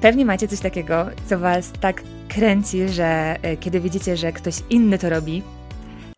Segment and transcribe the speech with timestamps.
[0.00, 4.98] Pewnie macie coś takiego, co Was tak kręci, że e, kiedy widzicie, że ktoś inny
[4.98, 5.42] to robi,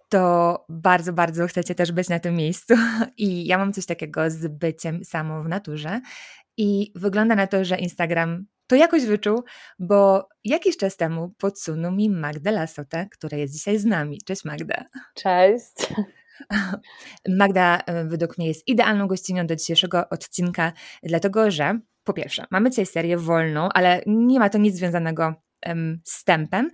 [0.09, 2.75] to bardzo, bardzo chcecie też być na tym miejscu.
[3.17, 6.01] I ja mam coś takiego z byciem samą w naturze.
[6.57, 9.43] I wygląda na to, że Instagram to jakoś wyczuł,
[9.79, 14.19] bo jakiś czas temu podsunął mi Magda Lasotę, która jest dzisiaj z nami.
[14.27, 14.85] Cześć Magda.
[15.15, 15.93] Cześć.
[17.39, 22.71] Magda e, według mnie jest idealną gościnią do dzisiejszego odcinka, dlatego że po pierwsze, mamy
[22.71, 25.35] dzisiaj serię wolną, ale nie ma to nic związanego
[26.05, 26.71] z tempem.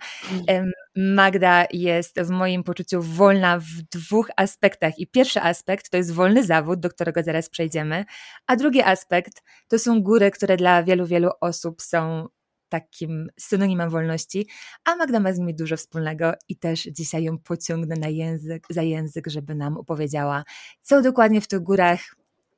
[0.49, 0.73] Mm.
[0.97, 4.99] Magda jest w moim poczuciu wolna w dwóch aspektach.
[4.99, 8.05] I pierwszy aspekt to jest wolny zawód, do którego zaraz przejdziemy,
[8.47, 12.29] a drugi aspekt to są góry, które dla wielu, wielu osób są
[12.69, 14.49] takim synonimem wolności,
[14.85, 18.83] a Magda ma z nimi dużo wspólnego i też dzisiaj ją pociągnę na język, za
[18.83, 20.45] język, żeby nam opowiedziała,
[20.81, 22.01] co dokładnie w tych górach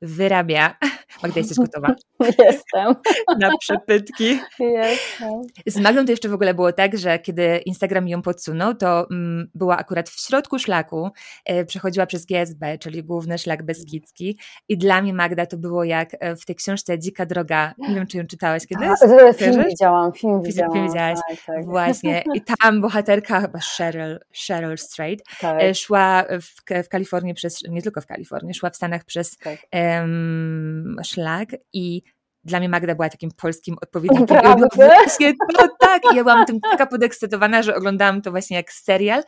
[0.02, 0.76] wyrabia.
[1.22, 1.94] Magda, jesteś gotowa?
[2.46, 2.94] Jestem.
[3.40, 4.40] Na przepytki.
[4.58, 5.42] Jestem.
[5.66, 9.50] Z Magdą to jeszcze w ogóle było tak, że kiedy Instagram ją podsunął, to mm,
[9.54, 11.10] była akurat w środku szlaku,
[11.44, 16.08] e, przechodziła przez GSB, czyli główny szlak Beskidzki i dla mnie Magda to było jak
[16.20, 18.88] e, w tej książce Dzika Droga, nie wiem czy ją czytałaś kiedyś?
[18.88, 20.72] A, film widziałam, film widziałam.
[20.72, 21.64] Film widziałaś, tak, tak.
[21.64, 22.24] właśnie.
[22.34, 25.62] I tam bohaterka, chyba Cheryl, Cheryl Strait, tak.
[25.62, 29.58] E, szła w, w Kalifornii przez, nie tylko w Kalifornii, szła w Stanach przez tak.
[29.72, 32.02] um, szlak i
[32.44, 34.38] dla mnie Magda była takim polskim odpowiednikiem.
[34.74, 39.22] Właśnie, no tak, ja byłam tym taka podekscytowana, że oglądałam to właśnie jak serial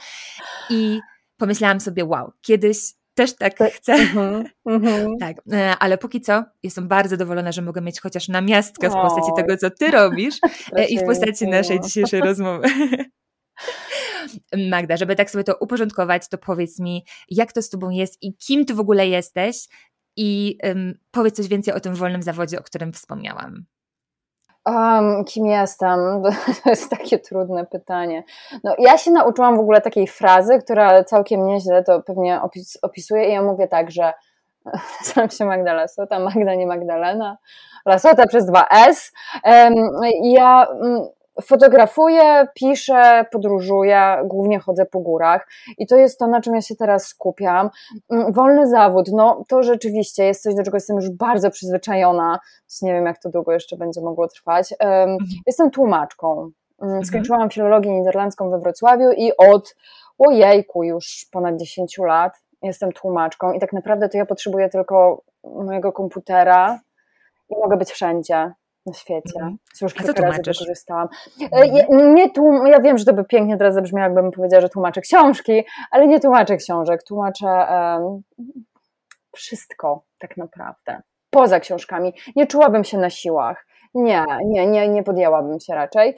[0.70, 1.00] i
[1.36, 2.78] pomyślałam sobie, wow, kiedyś
[3.14, 3.92] też tak, tak chcę.
[3.92, 5.06] Mm -hmm.
[5.20, 9.30] tak, e, ale póki co jestem bardzo zadowolona, że mogę mieć chociaż namiastkę w postaci
[9.36, 10.38] tego, co ty robisz
[10.76, 12.68] e, i w postaci naszej dzisiejszej rozmowy.
[14.70, 18.36] Magda, żeby tak sobie to uporządkować, to powiedz mi, jak to z tobą jest i
[18.36, 19.56] kim ty w ogóle jesteś,
[20.22, 23.64] i um, powiedz coś więcej o tym wolnym zawodzie, o którym wspomniałam.
[24.66, 25.98] Um, kim jestem?
[26.64, 28.24] To jest takie trudne pytanie.
[28.64, 33.28] No, ja się nauczyłam w ogóle takiej frazy, która całkiem nieźle to pewnie opis, opisuje
[33.28, 34.12] i ja mówię tak, że
[35.04, 37.38] znam się Magda Lasota, Magda nie Magdalena,
[37.86, 39.12] Lasota przez dwa S.
[39.44, 39.74] Um,
[40.22, 41.08] ja um,
[41.42, 45.48] fotografuję, piszę, podróżuję, głównie chodzę po górach
[45.78, 47.70] i to jest to, na czym ja się teraz skupiam.
[48.10, 52.38] Mm, wolny zawód, no to rzeczywiście jest coś, do czego jestem już bardzo przyzwyczajona,
[52.82, 54.74] nie wiem jak to długo jeszcze będzie mogło trwać.
[54.78, 55.18] Mhm.
[55.46, 56.32] Jestem tłumaczką.
[56.32, 57.04] Mm, mhm.
[57.04, 59.76] Skończyłam filologię niderlandzką we Wrocławiu i od
[60.18, 62.32] ojejku już ponad 10 lat
[62.62, 66.80] jestem tłumaczką i tak naprawdę to ja potrzebuję tylko mojego komputera
[67.50, 68.52] i mogę być wszędzie
[68.86, 69.40] na świecie.
[69.40, 69.58] Mm.
[69.82, 71.08] Już kilka razy wykorzystałam.
[71.40, 71.74] Mm.
[71.74, 75.00] Ja, nie tłum, ja wiem, że to by pięknie teraz zabrzmiało, jakbym powiedziała, że tłumaczę
[75.00, 78.22] książki, ale nie tłumaczę książek, tłumaczę um,
[79.32, 81.02] wszystko tak naprawdę.
[81.30, 82.12] Poza książkami.
[82.36, 83.66] Nie czułabym się na siłach.
[83.94, 86.16] Nie, nie, nie, nie podjęłabym się raczej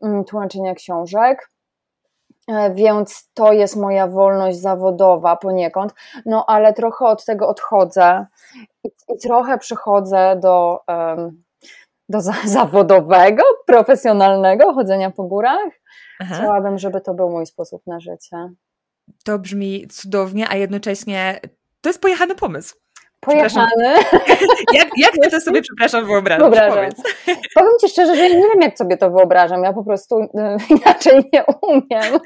[0.00, 1.48] um, tłumaczenia książek.
[2.48, 5.94] E, więc to jest moja wolność zawodowa poniekąd,
[6.26, 8.26] no ale trochę od tego odchodzę
[8.84, 11.43] i, i trochę przychodzę do um,
[12.08, 15.70] do zawodowego, profesjonalnego chodzenia po górach.
[16.20, 16.34] Aha.
[16.34, 18.36] Chciałabym, żeby to był mój sposób na życie.
[19.24, 21.40] To brzmi cudownie, a jednocześnie
[21.80, 22.76] to jest pojechany pomysł.
[23.24, 23.94] Pojechany.
[24.74, 26.50] Jak, jak ty to sobie, przepraszam, wyobrażasz?
[26.50, 26.90] Wyobrażam.
[27.54, 29.64] Powiem Ci szczerze, że ja nie wiem, jak sobie to wyobrażam.
[29.64, 30.28] Ja po prostu y,
[30.70, 32.20] inaczej nie umiem.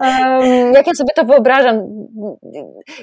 [0.00, 1.82] um, jak ja sobie to wyobrażam?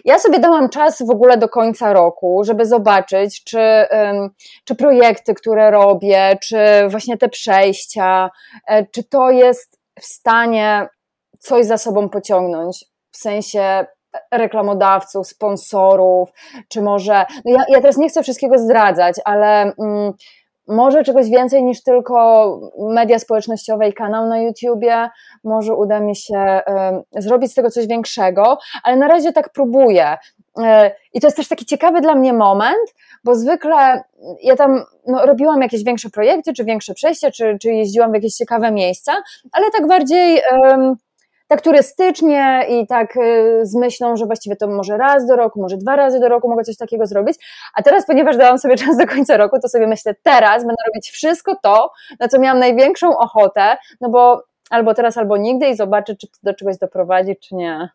[0.06, 3.60] Ja sobie dałam czas w ogóle do końca roku, żeby zobaczyć, czy,
[3.92, 4.30] um,
[4.66, 6.58] czy projekty, które robię, czy
[6.88, 8.30] właśnie te przejścia,
[8.68, 10.88] e, czy to jest w stanie
[11.40, 12.86] coś za sobą pociągnąć.
[13.12, 13.86] W sensie
[14.32, 16.30] reklamodawców, sponsorów,
[16.70, 17.26] czy może.
[17.46, 20.14] No ja, ja teraz nie chcę wszystkiego zdradzać, ale mm,
[20.68, 25.10] może czegoś więcej niż tylko media społecznościowe i kanał na YouTubie.
[25.44, 26.62] Może uda mi się
[27.16, 30.18] y, zrobić z tego coś większego, ale na razie tak próbuję.
[30.60, 30.64] Y,
[31.14, 32.94] I to jest też taki ciekawy dla mnie moment,
[33.24, 34.04] bo zwykle
[34.44, 38.34] ja tam no, robiłam jakieś większe projekty, czy większe przejścia, czy, czy jeździłam w jakieś
[38.34, 39.14] ciekawe miejsca,
[39.52, 40.38] ale tak bardziej.
[40.38, 40.42] Y,
[41.54, 45.78] tak turystycznie i tak y, z myślą, że właściwie to może raz do roku, może
[45.78, 47.38] dwa razy do roku mogę coś takiego zrobić.
[47.76, 51.12] A teraz, ponieważ dałam sobie czas do końca roku, to sobie myślę, teraz będę robić
[51.12, 56.16] wszystko to, na co miałam największą ochotę, no bo albo teraz, albo nigdy i zobaczę,
[56.16, 57.90] czy to do czegoś doprowadzi, czy nie.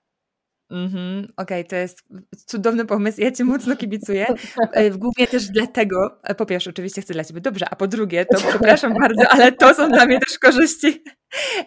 [0.71, 2.05] Mhm, Okej, okay, to jest
[2.47, 3.21] cudowny pomysł.
[3.21, 4.27] Ja Cię mocno kibicuję.
[4.73, 8.27] E, głównie też dlatego, e, po pierwsze, oczywiście chcę dla Ciebie dobrze, a po drugie,
[8.27, 11.03] to przepraszam bardzo, ale to są dla mnie też korzyści,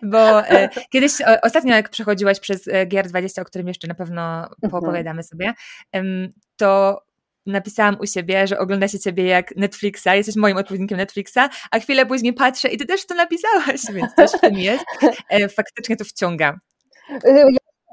[0.04, 1.12] bo e, kiedyś,
[1.44, 4.72] ostatnio jak przechodziłaś przez GR20, o którym jeszcze na pewno mhm.
[4.72, 5.54] poopowiadamy sobie,
[6.58, 7.02] to
[7.46, 11.40] napisałam u siebie, że ogląda się ciebie jak Netflixa, jesteś moim odpowiednikiem Netflixa,
[11.72, 14.86] a chwilę później patrzę i ty też to napisałaś, więc coś w tym jest.
[15.56, 16.60] Faktycznie to wciąga.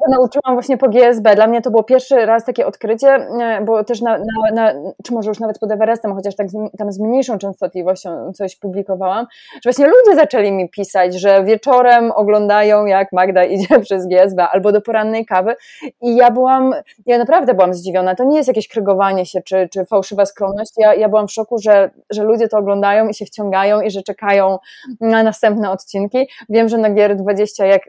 [0.06, 1.34] Nauczyłam właśnie po GSB.
[1.34, 4.72] Dla mnie to było pierwszy raz takie odkrycie, e, bo też na, na, na
[5.04, 9.26] czy może już nawet pod Everestem, chociaż tak z, tam z mniejszą częstotliwością coś publikowałam,
[9.54, 14.72] że właśnie ludzie zaczęli mi pisać, że wieczorem oglądają jak Magda idzie przez GSB albo
[14.72, 15.54] do porannej kawy
[16.02, 16.74] i ja byłam,
[17.06, 18.14] ja naprawdę byłam zdziwiona.
[18.14, 20.72] To nie jest jakieś krygowanie się czy, czy fałszywa skromność.
[20.76, 24.02] Ja, ja byłam w szoku, że, że ludzie to oglądają i się wciągają i że
[24.02, 24.58] czekają
[25.00, 26.28] na następne odcinki.
[26.48, 27.82] Wiem, że na GR20 jak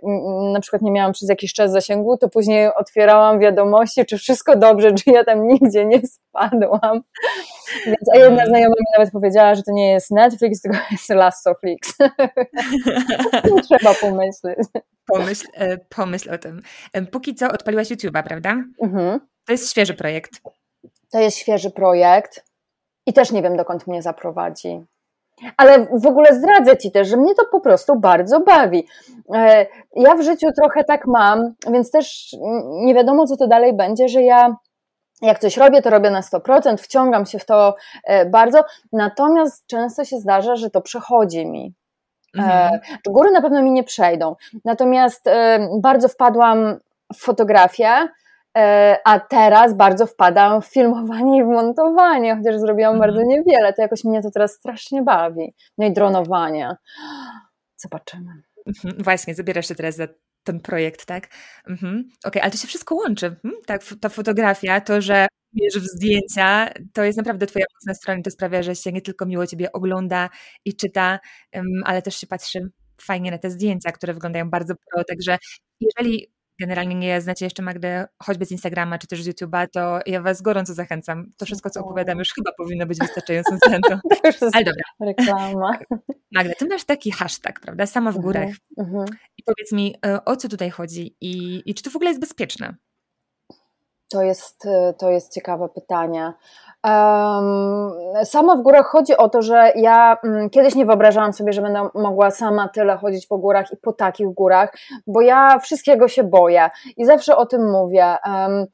[0.54, 4.56] na przykład nie miałam przez jakiś czas zasięgu zasięgu, to później otwierałam wiadomości, czy wszystko
[4.56, 7.02] dobrze, czy ja tam nigdzie nie spadłam.
[7.86, 11.94] Więc, a jedna znajoma mi nawet powiedziała, że to nie jest Netflix, tylko jest Lastoflix.
[13.70, 14.60] Trzeba pomyśleć.
[15.06, 16.62] Pomyśl, e, pomyśl o tym.
[17.12, 18.64] Póki co odpaliłaś YouTube'a, prawda?
[18.82, 19.20] Mhm.
[19.46, 20.32] To jest świeży projekt.
[21.12, 22.44] To jest świeży projekt
[23.06, 24.86] i też nie wiem, dokąd mnie zaprowadzi.
[25.58, 28.88] Ale w ogóle zdradzę Ci też, że mnie to po prostu bardzo bawi.
[29.34, 29.66] E,
[29.96, 32.36] ja w życiu trochę tak mam, więc też
[32.70, 34.56] nie wiadomo, co to dalej będzie, że ja
[35.22, 40.06] jak coś robię, to robię na 100%, wciągam się w to e, bardzo, natomiast często
[40.06, 41.74] się zdarza, że to przechodzi mi.
[42.38, 42.80] E, mhm.
[43.10, 44.36] Góry na pewno mi nie przejdą.
[44.66, 45.26] Natomiast
[45.82, 46.78] bardzo wpadłam
[47.14, 48.08] w fotografię,
[49.06, 53.12] a teraz bardzo wpadam w filmowanie i w montowanie, chociaż zrobiłam mhm.
[53.12, 55.54] bardzo niewiele, to jakoś mnie to teraz strasznie bawi.
[55.78, 56.76] No i dronowanie.
[57.78, 58.32] Zobaczymy.
[58.68, 60.08] Mhm, właśnie, zabierasz się teraz za
[60.44, 61.28] ten projekt, tak?
[61.68, 62.00] Mhm.
[62.00, 63.82] Okej, okay, ale to się wszystko łączy, mhm, tak?
[64.02, 68.64] Ta fotografia, to, że wiesz w zdjęcia, to jest naprawdę twoja mocna strona, to sprawia,
[68.64, 70.30] że się nie tylko miło ciebie ogląda
[70.66, 71.20] i czyta,
[71.86, 72.70] ale też się patrzy
[73.02, 75.38] fajnie na te zdjęcia, które wyglądają bardzo pro, także
[75.80, 76.28] jeżeli
[76.60, 77.88] generalnie nie znacie jeszcze Magdy
[78.24, 81.32] choćby z Instagrama czy też z YouTube'a, to ja Was gorąco zachęcam.
[81.38, 84.00] To wszystko, co opowiadam, już chyba powinno być wystarczającą zachętą.
[84.54, 84.84] Ale dobra.
[85.02, 85.80] Reklama.
[86.32, 87.86] Magda, Ty masz taki hashtag, prawda?
[87.86, 88.56] Sama w mhm, górach.
[88.76, 89.06] Uh -huh.
[89.38, 92.22] I powiedz mi, e, o co tutaj chodzi i, i czy to w ogóle jest
[92.22, 92.76] bezpieczne?
[94.10, 96.34] To jest, e, to jest ciekawe pytanie.
[96.84, 97.92] Um,
[98.24, 101.90] sama w górach chodzi o to, że ja um, kiedyś nie wyobrażałam sobie, że będę
[101.96, 104.74] mogła sama tyle chodzić po górach i po takich górach,
[105.08, 108.16] bo ja wszystkiego się boję i zawsze o tym mówię.
[108.26, 108.66] Um,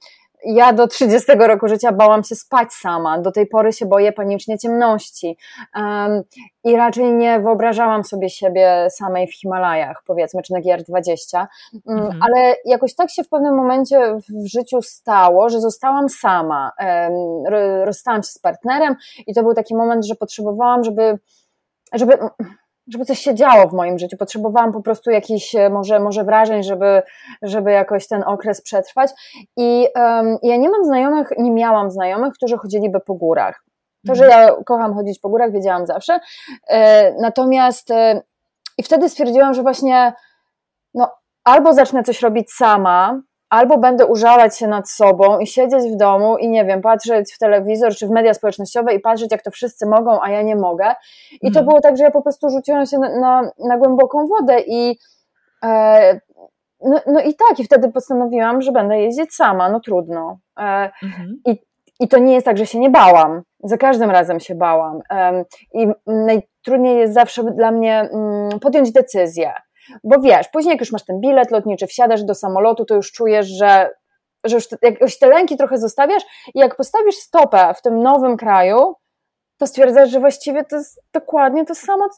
[0.45, 3.19] ja do 30 roku życia bałam się spać sama.
[3.19, 5.37] Do tej pory się boję panicznie ciemności.
[5.75, 6.23] Um,
[6.63, 11.45] I raczej nie wyobrażałam sobie siebie samej w Himalajach, powiedzmy, czy na GR20.
[11.85, 12.19] Um, mhm.
[12.23, 16.71] Ale jakoś tak się w pewnym momencie w życiu stało, że zostałam sama.
[16.79, 18.95] Um, rozstałam się z partnerem
[19.27, 21.19] i to był taki moment, że potrzebowałam, żeby
[21.93, 22.17] żeby
[22.87, 24.17] żeby coś się działo w moim życiu.
[24.17, 27.01] Potrzebowałam po prostu jakichś e, może, może wrażeń, żeby,
[27.41, 29.11] żeby jakoś ten okres przetrwać.
[29.57, 33.63] I um, ja nie mam znajomych, nie miałam znajomych, którzy chodziliby po górach.
[34.07, 36.19] To, że ja kocham chodzić po górach, wiedziałam zawsze.
[36.67, 38.21] E, natomiast e,
[38.77, 40.13] i wtedy stwierdziłam, że właśnie
[40.93, 41.11] no,
[41.43, 46.37] albo zacznę coś robić sama, albo będę użalać się nad sobą i siedzieć w domu
[46.37, 49.85] i nie wiem, patrzeć w telewizor czy w media społecznościowe i patrzeć, jak to wszyscy
[49.85, 50.95] mogą, a ja nie mogę.
[51.31, 51.65] I to mhm.
[51.65, 54.97] było tak, że ja po prostu rzuciłam się na, na, na głęboką wodę i
[55.63, 56.19] e,
[56.81, 60.37] no, no, i tak, i wtedy postanowiłam, że będę jeździć sama, no trudno.
[60.59, 61.41] E, mhm.
[61.45, 61.59] i,
[61.99, 63.41] I to nie jest tak, że się nie bałam.
[63.63, 64.99] Za każdym razem się bałam.
[65.73, 69.53] I najtrudniej jest zawsze dla mnie mm, podjąć decyzję.
[70.03, 73.47] Bo wiesz, później jak już masz ten bilet lotniczy, wsiadasz do samolotu, to już czujesz,
[73.47, 73.89] że,
[74.43, 76.23] że już, te, jak te lęki trochę zostawiasz
[76.55, 78.95] i jak postawisz stopę w tym nowym kraju,
[79.57, 82.09] to stwierdzasz, że właściwie to jest dokładnie to samo,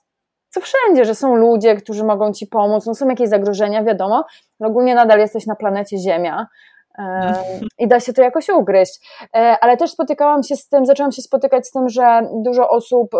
[0.49, 4.25] co wszędzie, że są ludzie, którzy mogą ci pomóc, no są jakieś zagrożenia, wiadomo,
[4.59, 6.47] ogólnie nadal jesteś na planecie Ziemia
[7.79, 8.99] i da się to jakoś ugryźć.
[9.35, 13.11] E, ale też spotykałam się z tym, zaczęłam się spotykać z tym, że dużo osób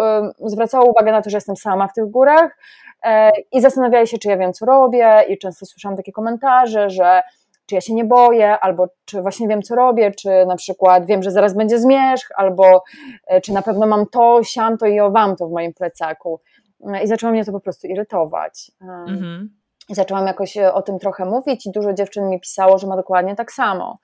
[0.45, 2.57] zwracało uwagę na to, że jestem sama w tych górach,
[3.03, 7.21] E, i zastanawiali się, czy ja wiem, co robię, i często słyszałam takie komentarze, że
[7.65, 11.23] czy ja się nie boję, albo czy właśnie wiem, co robię, czy na przykład wiem,
[11.23, 12.83] że zaraz będzie zmierzch, albo
[13.27, 16.39] e, czy na pewno mam to, siam to i owam to w moim plecaku.
[16.85, 18.71] E, I zaczęło mnie to po prostu irytować.
[18.81, 19.49] Mhm.
[19.89, 23.51] Zaczęłam jakoś o tym trochę mówić i dużo dziewczyn mi pisało, że ma dokładnie tak
[23.51, 23.97] samo.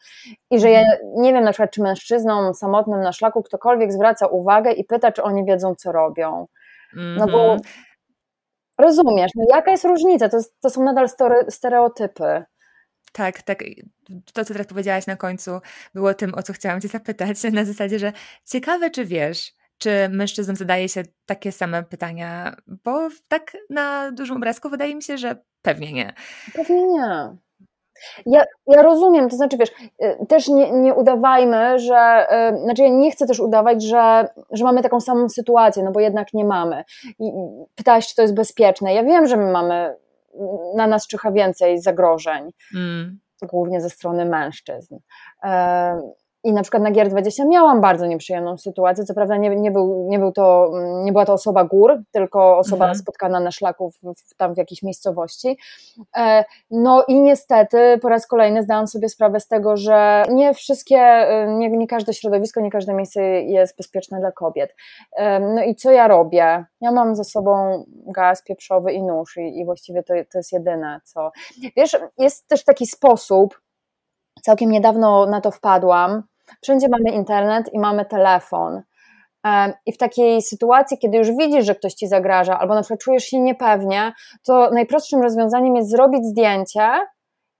[0.51, 0.99] I że ja mhm.
[1.15, 5.23] nie wiem na przykład, czy mężczyznom samotnym na szlaku ktokolwiek zwraca uwagę i pyta, czy
[5.23, 6.47] oni wiedzą, co robią.
[6.95, 7.61] No bo mhm.
[8.77, 10.29] Rozumiesz, no jaka jest różnica?
[10.29, 11.07] To, to są nadal
[11.49, 12.43] stereotypy.
[13.11, 13.63] Tak, tak.
[14.33, 15.51] To, co teraz powiedziałaś na końcu,
[15.93, 18.13] było tym, o co chciałam Cię zapytać, na zasadzie, że
[18.45, 24.69] ciekawe, czy wiesz, czy mężczyznom zadaje się takie same pytania, bo tak na dużym obrazku
[24.69, 26.13] wydaje mi się, że pewnie nie.
[26.53, 27.37] Pewnie nie.
[28.25, 29.71] Ja, ja rozumiem, to znaczy wiesz,
[30.03, 34.63] y, też nie, nie udawajmy, że, y, znaczy ja nie chcę też udawać, że, że
[34.63, 36.83] mamy taką samą sytuację, no bo jednak nie mamy.
[37.19, 37.31] I
[37.75, 38.93] pytałaś, czy to jest bezpieczne.
[38.93, 39.95] Ja wiem, że my mamy,
[40.75, 43.19] na nas czyha więcej zagrożeń, mm.
[43.41, 44.97] głównie ze strony mężczyzn.
[46.43, 49.03] I na przykład na Gier20 miałam bardzo nieprzyjemną sytuację.
[49.03, 50.71] Co prawda nie, nie, był, nie, był to,
[51.03, 52.95] nie była to osoba gór, tylko osoba mhm.
[52.95, 55.57] spotkana na szlaku w, w, tam w jakiejś miejscowości.
[56.17, 60.99] E, no i niestety po raz kolejny zdałam sobie sprawę z tego, że nie wszystkie,
[60.99, 64.75] e, nie, nie każde środowisko, nie każde miejsce jest bezpieczne dla kobiet.
[65.17, 66.65] E, no i co ja robię?
[66.81, 71.01] Ja mam ze sobą gaz pieprzowy i nóż i, i właściwie to, to jest jedyne,
[71.03, 71.31] co...
[71.77, 73.61] Wiesz, jest też taki sposób,
[74.41, 76.23] całkiem niedawno na to wpadłam,
[76.61, 78.81] Wszędzie mamy internet i mamy telefon.
[79.85, 83.23] I w takiej sytuacji, kiedy już widzisz, że ktoś ci zagraża, albo na przykład czujesz
[83.23, 84.13] się niepewnie,
[84.45, 86.89] to najprostszym rozwiązaniem jest zrobić zdjęcie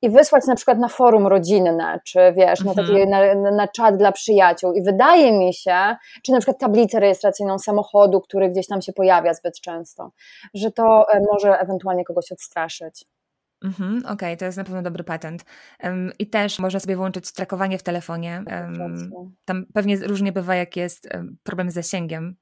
[0.01, 2.65] i wysłać na przykład na forum rodzinne, czy wiesz, mhm.
[2.65, 4.73] na, taki, na, na czat dla przyjaciół.
[4.73, 9.33] I wydaje mi się, czy na przykład tablicę rejestracyjną samochodu, który gdzieś tam się pojawia
[9.33, 10.11] zbyt często,
[10.53, 13.05] że to e, może ewentualnie kogoś odstraszyć.
[13.63, 15.45] Mhm, Okej, okay, to jest na pewno dobry patent.
[15.83, 18.43] Um, I też można sobie włączyć trakowanie w telefonie.
[18.47, 19.11] Um,
[19.45, 22.35] tam pewnie różnie bywa, jak jest um, problem z zasięgiem.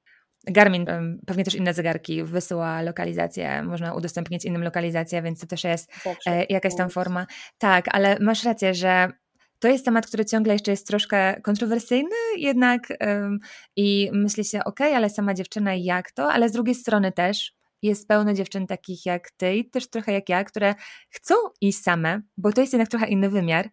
[0.48, 0.86] Garmin,
[1.26, 5.92] pewnie też inne zegarki, wysyła lokalizację, można udostępnić innym lokalizację, więc to też jest
[6.28, 7.28] e, jakaś tam forma.
[7.58, 9.08] Tak, ale masz rację, że
[9.60, 12.82] to jest temat, który ciągle jeszcze jest troszkę kontrowersyjny jednak
[13.76, 18.08] i myśli się, ok, ale sama dziewczyna jak to, ale z drugiej strony też jest
[18.08, 20.76] pełno dziewczyn takich jak ty i też trochę jak ja, które
[21.10, 23.70] chcą iść same, bo to jest jednak trochę inny wymiar,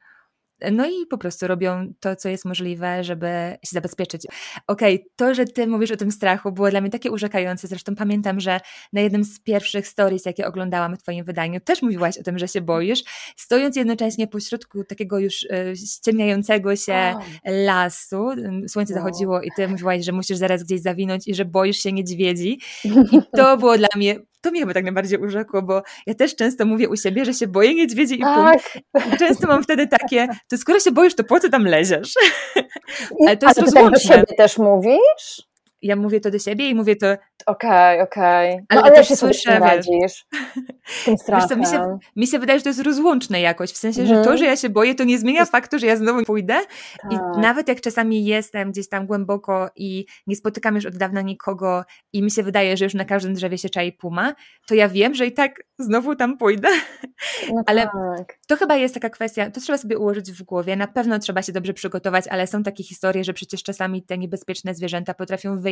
[0.73, 3.27] no i po prostu robią to, co jest możliwe, żeby
[3.65, 4.27] się zabezpieczyć.
[4.67, 7.69] Okej, okay, to, że ty mówisz o tym strachu, było dla mnie takie urzekające.
[7.69, 8.61] Zresztą pamiętam, że
[8.93, 12.49] na jednym z pierwszych stories, jakie oglądałam w twoim wydaniu, też mówiłaś o tym, że
[12.49, 13.05] się boisz,
[13.37, 18.29] stojąc jednocześnie pośrodku takiego już e, ściemniającego się lasu.
[18.69, 19.00] Słońce no.
[19.00, 22.61] zachodziło i ty mówiłaś, że musisz zaraz gdzieś zawinąć i że boisz się niedźwiedzi.
[23.12, 26.67] I to było dla mnie to mnie chyba tak najbardziej urzekło, bo ja też często
[26.67, 28.78] mówię u siebie, że się boję niedźwiedzi i tak.
[29.19, 32.12] Często mam wtedy takie, to skoro się boisz, to po co tam leziesz?
[33.26, 35.48] Ale to jest A ty tak do siebie też mówisz?
[35.82, 37.06] Ja mówię to do siebie i mówię to.
[37.47, 38.52] Okej, okay, okej.
[38.52, 38.66] Okay.
[38.70, 40.26] No, ale, ale też słyszę, radzisz.
[41.06, 44.14] Wiesz co, mi, się, mi się wydaje, że to jest rozłączne jakoś, w sensie, że
[44.14, 44.38] to, mhm.
[44.38, 46.54] że ja się boję, to nie zmienia faktu, że ja znowu pójdę
[47.02, 47.12] tak.
[47.12, 51.85] i nawet jak czasami jestem gdzieś tam głęboko i nie spotykam już od dawna nikogo
[52.12, 54.35] i mi się wydaje, że już na każdym drzewie się czai puma,
[54.66, 56.68] to ja wiem, że i tak znowu tam pójdę.
[57.54, 58.38] No ale tak.
[58.47, 61.52] to chyba jest taka kwestia, to trzeba sobie ułożyć w głowie, na pewno trzeba się
[61.52, 65.68] dobrze przygotować, ale są takie historie, że przecież czasami te niebezpieczne zwierzęta potrafią wyjść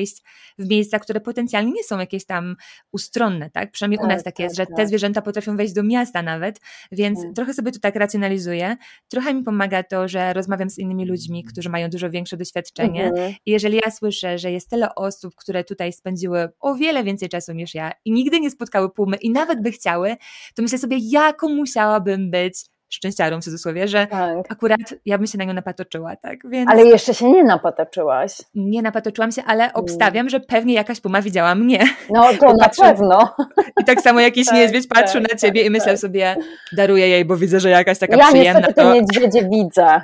[0.59, 2.57] w miejsca, które potencjalnie nie są jakieś tam
[2.93, 3.71] ustronne, tak?
[3.71, 4.89] Przynajmniej u nas tak, tak jest, że te tak.
[4.89, 6.61] zwierzęta potrafią wejść do miasta nawet,
[6.93, 7.35] więc hmm.
[7.35, 8.77] trochę sobie to tak racjonalizuję.
[9.09, 13.35] Trochę mi pomaga to, że rozmawiam z innymi ludźmi, którzy mają dużo większe doświadczenie mhm.
[13.47, 17.53] i jeżeli ja słyszę, że jest tyle osób, które tutaj spędziły o wiele więcej czasu
[17.53, 20.17] niż ja i nigdy nie spotkały pumy i nawet by chciały,
[20.55, 24.53] to myślę sobie, jaką musiałabym być szczęściarą w cudzysłowie, że tak.
[24.53, 26.39] akurat ja bym się na nią napatoczyła, tak?
[26.51, 26.71] Więc...
[26.71, 28.43] Ale jeszcze się nie napatoczyłaś.
[28.55, 31.85] Nie napatoczyłam się, ale obstawiam, że pewnie jakaś puma widziała mnie.
[32.11, 33.35] No to na pewno.
[33.81, 35.99] I tak samo jakiś tak, niedźwiedź patrzył tak, na ciebie i myślał tak.
[35.99, 36.37] sobie,
[36.73, 38.61] daruję jej, bo widzę, że jakaś taka ja przyjemna.
[38.61, 38.95] Ja niestety to...
[38.95, 40.01] niedźwiedzie widzę.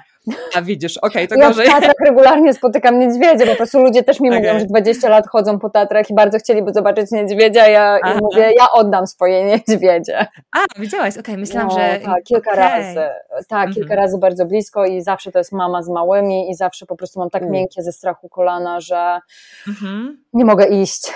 [0.55, 1.67] A widzisz, okej, okay, to ja gorzej.
[1.67, 4.41] Ja w Tatrach regularnie spotykam niedźwiedzie, po prostu ludzie też mi okay.
[4.41, 8.53] mówią, że 20 lat chodzą po Tatrach i bardzo chcieliby zobaczyć niedźwiedzia, ja i mówię,
[8.59, 10.27] ja oddam swoje niedźwiedzie.
[10.57, 12.01] A, widziałaś, okej, okay, myślałam, no, że...
[12.05, 13.01] Tak, kilka razy,
[13.49, 13.75] tak, mhm.
[13.75, 17.21] kilka razy bardzo blisko i zawsze to jest mama z małymi i zawsze po prostu
[17.21, 17.55] mam tak mm.
[17.55, 19.21] miękkie ze strachu kolana, że
[19.69, 20.25] mhm.
[20.33, 21.13] nie mogę iść.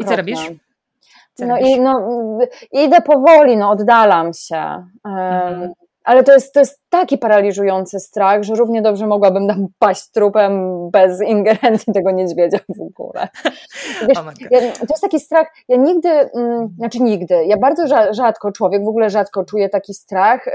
[0.00, 0.50] I co robisz?
[1.34, 1.68] Co no robisz?
[1.68, 2.08] i no,
[2.72, 4.86] idę powoli, no oddalam się.
[5.04, 5.72] Mhm.
[6.06, 10.80] Ale to jest, to jest taki paraliżujący strach, że równie dobrze mogłabym tam paść trupem
[10.90, 13.28] bez ingerencji tego niedźwiedzia w ogóle.
[14.08, 14.18] Wiesz,
[14.50, 18.88] ja, to jest taki strach, ja nigdy, mm, znaczy nigdy, ja bardzo rzadko, człowiek w
[18.88, 20.46] ogóle rzadko czuje taki strach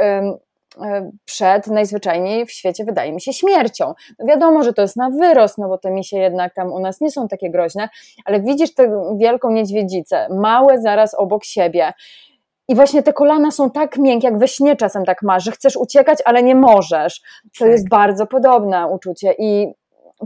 [1.26, 3.94] przed najzwyczajniej w świecie, wydaje mi się, śmiercią.
[4.20, 7.02] No wiadomo, że to jest na wyrost, no bo te misie jednak tam u nas
[7.02, 7.90] nie są takie groźne,
[8.26, 11.94] ale widzisz tę wielką niedźwiedzicę, małe zaraz obok siebie
[12.72, 15.78] i właśnie te kolana są tak miękkie, jak we śnie czasem tak masz, że chcesz
[15.78, 17.22] uciekać, ale nie możesz.
[17.60, 17.90] To jest tak.
[17.90, 19.74] bardzo podobne uczucie i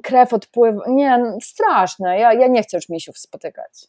[0.04, 0.84] krew odpływa.
[0.88, 2.20] Nie, straszne.
[2.20, 3.88] Ja, ja nie chcę już misiów spotykać.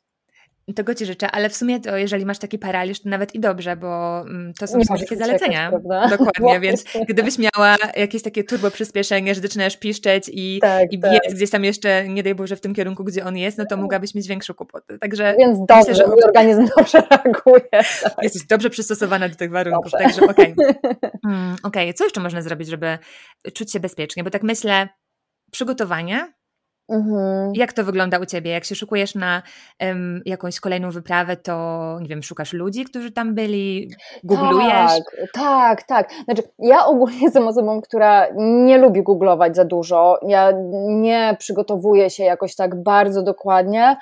[0.74, 3.76] Tego ci życzę, ale w sumie to jeżeli masz taki paraliż, to nawet i dobrze,
[3.76, 5.70] bo mm, to są takie zalecenia.
[6.10, 11.22] Dokładnie, więc gdybyś miała jakieś takie turbo przyspieszenie, że zaczynasz piszczeć i, tak, i biec
[11.24, 11.34] tak.
[11.34, 14.14] gdzieś tam jeszcze, nie daj Boże, w tym kierunku, gdzie on jest, no to mogłabyś
[14.14, 14.98] mieć większą kłopotę.
[14.98, 17.84] Także więc dobrze, myślę, że mój organizm dobrze reaguje.
[18.02, 18.14] Tak.
[18.22, 20.06] Jesteś dobrze przystosowana do tych warunków, dobrze.
[20.06, 20.52] także okej.
[20.52, 20.74] Okay.
[21.62, 21.94] Okej, okay.
[21.94, 22.98] co jeszcze można zrobić, żeby
[23.54, 24.24] czuć się bezpiecznie?
[24.24, 24.88] Bo tak myślę,
[25.50, 26.32] przygotowanie
[26.88, 27.52] Mhm.
[27.54, 28.50] Jak to wygląda u Ciebie?
[28.50, 29.42] Jak się szukujesz na
[29.80, 33.90] um, jakąś kolejną wyprawę, to nie wiem, szukasz ludzi, którzy tam byli,
[34.24, 34.92] googlujesz?
[35.32, 36.10] Tak, tak, tak.
[36.24, 40.18] Znaczy, ja ogólnie jestem osobą, która nie lubi googlować za dużo.
[40.28, 40.52] Ja
[40.88, 43.96] nie przygotowuję się jakoś tak bardzo dokładnie.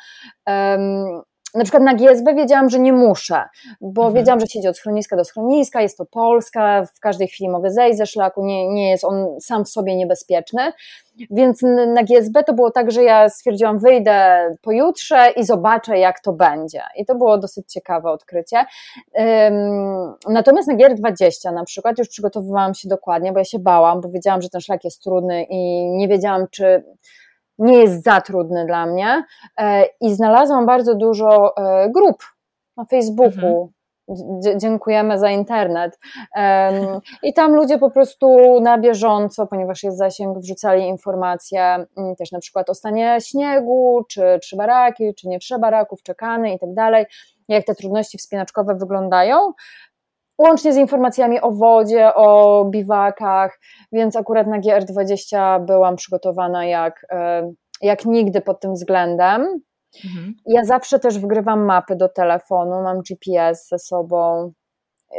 [0.47, 1.23] Um,
[1.55, 3.45] na przykład na GSB wiedziałam, że nie muszę,
[3.81, 4.15] bo mhm.
[4.15, 7.99] wiedziałam, że siedzi od schroniska do schroniska, jest to Polska, w każdej chwili mogę zejść
[7.99, 10.73] ze szlaku, nie, nie jest on sam w sobie niebezpieczny.
[11.31, 16.33] Więc na GSB to było tak, że ja stwierdziłam, wyjdę pojutrze i zobaczę, jak to
[16.33, 16.83] będzie.
[16.97, 18.65] I to było dosyć ciekawe odkrycie.
[20.29, 24.43] Natomiast na GR20 na przykład już przygotowywałam się dokładnie, bo ja się bałam, bo wiedziałam,
[24.43, 26.85] że ten szlak jest trudny i nie wiedziałam, czy
[27.59, 29.25] nie jest za trudny dla mnie
[29.59, 32.23] e, i znalazłam bardzo dużo e, grup
[32.77, 33.47] na Facebooku.
[33.47, 33.69] Mhm.
[34.59, 35.99] Dziękujemy za internet.
[37.23, 42.39] I tam ludzie po prostu na bieżąco, ponieważ jest zasięg, wrzucali informacje mm, też na
[42.39, 47.07] przykład o stanie śniegu, czy trzy baraki, czy nie trzy baraków, czekany i tak dalej,
[47.49, 49.53] jak te trudności wspinaczkowe wyglądają
[50.39, 53.59] łącznie z informacjami o wodzie, o biwakach,
[53.93, 59.61] więc akurat na GR20 byłam przygotowana jak, e, jak nigdy pod tym względem.
[60.05, 60.35] Mhm.
[60.47, 64.53] Ja zawsze też wgrywam mapy do telefonu, mam GPS ze sobą,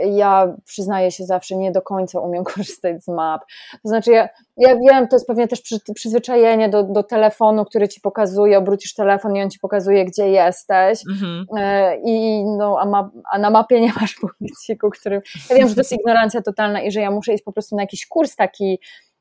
[0.05, 3.41] ja przyznaję się zawsze, nie do końca umiem korzystać z map.
[3.83, 7.87] To znaczy, ja, ja wiem, to jest pewnie też przy, przyzwyczajenie do, do telefonu, który
[7.87, 10.99] ci pokazuje, obrócisz telefon i on ci pokazuje, gdzie jesteś.
[11.11, 11.45] Mhm.
[11.57, 15.21] E, I no, a, ma, a, na mapie nie masz punkciku, którym.
[15.49, 17.81] Ja wiem, że to jest ignorancja totalna i że ja muszę iść po prostu na
[17.81, 18.79] jakiś kurs taki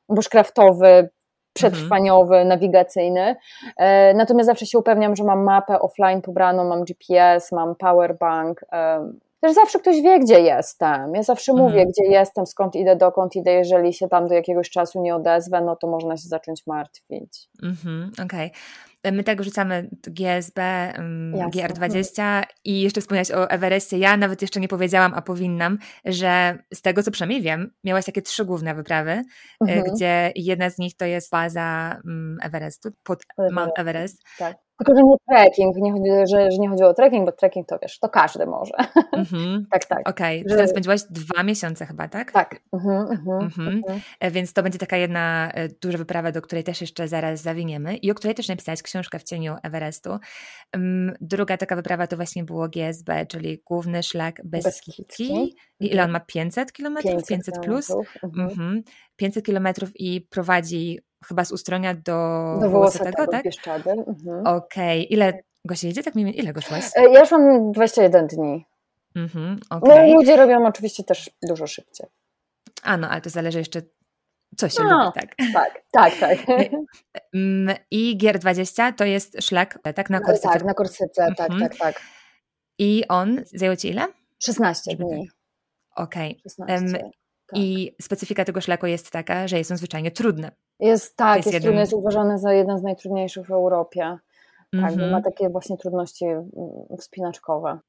[0.09, 1.09] bushcraftowy,
[1.55, 2.47] przetrwaniowy, mhm.
[2.47, 3.35] nawigacyjny.
[3.77, 8.65] E, natomiast zawsze się upewniam, że mam mapę offline pobraną, mam GPS, mam powerbank.
[8.71, 9.09] E,
[9.41, 11.13] też zawsze ktoś wie, gdzie jestem.
[11.15, 11.69] Ja zawsze mhm.
[11.69, 13.51] mówię, gdzie jestem, skąd idę, dokąd idę.
[13.51, 17.47] Jeżeli się tam do jakiegoś czasu nie odezwę, no to można się zacząć martwić.
[17.63, 18.47] Mhm, Okej.
[18.47, 18.51] Okay.
[19.11, 20.61] My tak rzucamy GSB,
[21.53, 23.97] GR20 i jeszcze wspomniałaś o Everestie.
[23.97, 28.21] Ja nawet jeszcze nie powiedziałam, a powinnam, że z tego co przynajmniej wiem, miałaś takie
[28.21, 29.23] trzy główne wyprawy, e,
[29.61, 29.83] mhm.
[29.83, 31.99] gdzie jedna z nich to jest baza
[32.41, 34.23] Everestu, pod Mount Everest.
[34.37, 34.64] Tak.
[34.77, 37.79] Tylko, że nie trekking, nie chodzi, że, że nie chodziło o trekking, bo trekking to
[37.81, 38.73] wiesz, to każdy może.
[39.13, 39.63] Mm-hmm.
[39.71, 40.09] tak, tak.
[40.09, 40.57] Okej, okay.
[40.57, 40.67] że...
[40.67, 42.31] spędziłaś dwa miesiące chyba, tak?
[42.31, 42.61] Tak.
[42.73, 43.81] Mm-hmm, mm-hmm,
[44.31, 48.11] Więc to będzie taka jedna e, duża wyprawa, do której też jeszcze zaraz zawiniemy i
[48.11, 50.19] o której też napisałaś książkę w cieniu Everestu.
[51.21, 55.55] Druga taka wyprawa to właśnie było GSB, czyli główny szlak Beskidzki.
[55.79, 56.19] Ile on ma?
[56.19, 57.11] 500 kilometrów?
[57.11, 57.93] 500, 500 plus?
[59.15, 63.45] 500 kilometrów i prowadzi chyba z Ustronia do, do Wołosatego, tak?
[63.45, 64.47] Mhm.
[64.47, 64.99] Okej.
[64.99, 65.03] Okay.
[65.03, 66.03] Ile Gosia jedzie?
[66.03, 66.85] Tak mniej ile go szłaś?
[66.95, 68.65] E, ja szłam 21 dni.
[69.15, 70.07] Mhm, okay.
[70.07, 72.07] No ludzie robią oczywiście też dużo szybciej.
[72.83, 73.81] A no, ale to zależy jeszcze
[74.57, 75.35] co się no, lubi, tak?
[75.53, 76.37] Tak, tak, tak.
[77.33, 80.09] Mm, I GR20 to jest szlak, tak?
[80.09, 80.49] Na Korsyce.
[80.49, 81.69] Tak, na Korsyce, tak, mhm.
[81.69, 82.01] tak, tak.
[82.77, 84.07] I on zajął Ci ile?
[84.39, 85.29] 16 dni.
[85.95, 86.41] Okej.
[86.61, 86.75] Okay.
[86.75, 87.59] Um, tak.
[87.59, 90.51] I specyfika tego szlaku jest taka, że jest on zwyczajnie trudny.
[90.79, 91.63] Jest tak, jest, jest jeden...
[91.63, 94.17] trudny, jest uważany za jeden z najtrudniejszych w Europie.
[94.71, 95.11] Tak, mm -hmm.
[95.11, 96.49] ma takie właśnie trudności mm,
[96.99, 97.79] wspinaczkowe.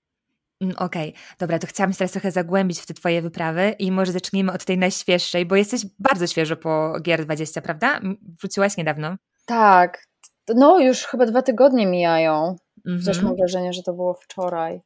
[0.60, 1.22] Mm, okej, okay.
[1.38, 4.64] dobra, to chciałam się teraz trochę zagłębić w te Twoje wyprawy i może zacznijmy od
[4.64, 8.00] tej najświeższej, bo jesteś bardzo świeżo po GR20, prawda?
[8.40, 9.16] Wróciłaś niedawno.
[9.46, 10.06] Tak,
[10.54, 12.56] no już chyba dwa tygodnie mijają.
[12.86, 13.22] Mm -hmm.
[13.22, 14.80] mam wrażenie, że to było wczoraj.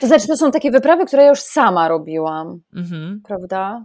[0.00, 3.18] To znaczy, to są takie wyprawy, które ja już sama robiłam, -hmm.
[3.24, 3.84] prawda?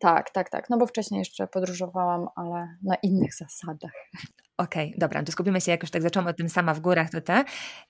[0.00, 0.70] Tak, tak, tak.
[0.70, 3.92] No bo wcześniej jeszcze podróżowałam, ale na innych zasadach.
[4.56, 7.10] Okej, okay, dobra, to skupimy się, jak już tak zaczęłam o tym sama w górach,
[7.10, 7.44] to te.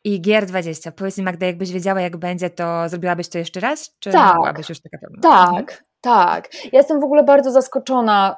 [0.05, 3.97] I GR20, powiedz mi Magda, jakbyś wiedziała, jak będzie, to zrobiłabyś to jeszcze raz?
[3.99, 5.21] Czy tak, byłabyś już taka pewna?
[5.23, 5.79] Tak, mhm.
[6.01, 6.55] tak.
[6.65, 8.37] Ja jestem w ogóle bardzo zaskoczona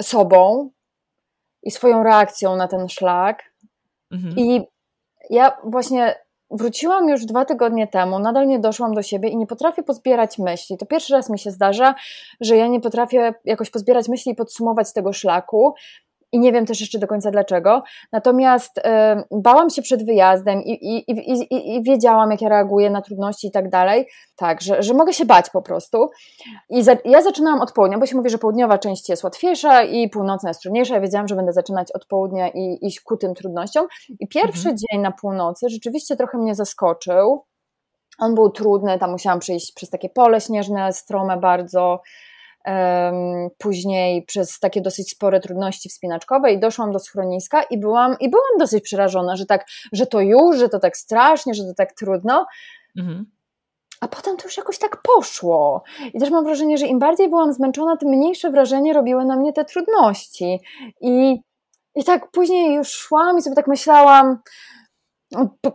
[0.00, 0.70] sobą
[1.62, 3.42] i swoją reakcją na ten szlak.
[4.10, 4.34] Mhm.
[4.36, 4.66] I
[5.30, 6.14] ja właśnie
[6.50, 10.78] wróciłam już dwa tygodnie temu, nadal nie doszłam do siebie i nie potrafię pozbierać myśli.
[10.78, 11.94] To pierwszy raz mi się zdarza,
[12.40, 15.74] że ja nie potrafię jakoś pozbierać myśli i podsumować tego szlaku
[16.32, 17.82] i nie wiem też jeszcze do końca dlaczego.
[18.12, 18.82] Natomiast y,
[19.30, 23.50] bałam się przed wyjazdem i, i, i, i, wiedziałam, jak ja reaguję na trudności i
[23.50, 24.06] tak dalej.
[24.36, 26.10] Tak, że, że mogę się bać po prostu.
[26.70, 30.08] I za, ja zaczynałam od południa, bo się mówi, że południowa część jest łatwiejsza i
[30.08, 30.94] północna jest trudniejsza.
[30.94, 33.86] Ja wiedziałam, że będę zaczynać od południa i iść ku tym trudnościom.
[34.20, 34.76] I pierwszy mhm.
[34.76, 37.44] dzień na północy rzeczywiście trochę mnie zaskoczył
[38.18, 42.00] On był trudny, tam musiałam przejść przez takie pole śnieżne, strome bardzo,
[43.58, 48.58] później przez takie dosyć spore trudności wspinaczkowe i doszłam do schroniska i byłam, i byłam
[48.58, 52.46] dosyć przerażona, że tak, że to już, że to tak strasznie, że to tak trudno.
[52.96, 53.26] Mhm.
[54.00, 55.82] A potem to już jakoś tak poszło.
[56.14, 59.52] I też mam wrażenie, że im bardziej byłam zmęczona, tym mniejsze wrażenie robiły na mnie
[59.52, 60.60] te trudności.
[61.00, 61.40] I,
[61.94, 64.38] i tak później już szłam i sobie tak myślałam,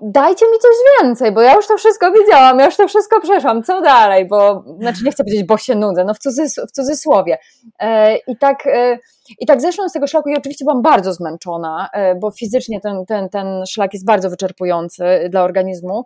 [0.02, 3.64] dajcie mi coś więcej, bo ja już to wszystko widziałam, ja już to wszystko przeszłam,
[3.64, 7.38] co dalej, bo, znaczy nie chcę powiedzieć, bo się nudzę, no w, cudzys w cudzysłowie.
[7.80, 9.00] E, I tak, e,
[9.40, 13.06] i tak zeszłam z tego szlaku i oczywiście byłam bardzo zmęczona, e, bo fizycznie ten,
[13.06, 16.04] ten, ten szlak jest bardzo wyczerpujący dla organizmu,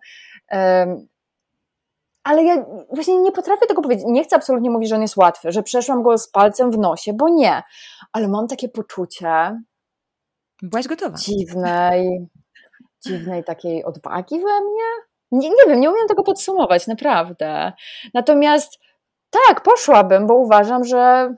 [2.24, 4.06] ale ja właśnie nie potrafię tego powiedzieć.
[4.08, 7.14] Nie chcę absolutnie mówić, że on jest łatwy, że przeszłam go z palcem w nosie,
[7.14, 7.64] bo nie.
[8.14, 9.62] Ale mam takie poczucie.
[10.62, 11.18] Byłaś gotowa.
[11.18, 12.28] Dziwnej,
[13.06, 15.08] dziwnej takiej odwagi we mnie.
[15.32, 17.74] Nie, nie wiem, nie umiem tego podsumować, naprawdę.
[18.14, 18.80] Natomiast
[19.30, 21.36] tak, poszłabym, bo uważam, że,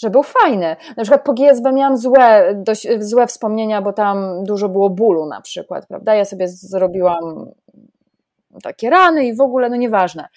[0.00, 0.76] że był fajny.
[0.96, 5.40] Na przykład po GSB miałam złe, dość, złe wspomnienia, bo tam dużo było bólu na
[5.40, 6.14] przykład, prawda?
[6.14, 7.50] Ja sobie zrobiłam
[8.62, 10.28] takie rany i w ogóle, no nieważne.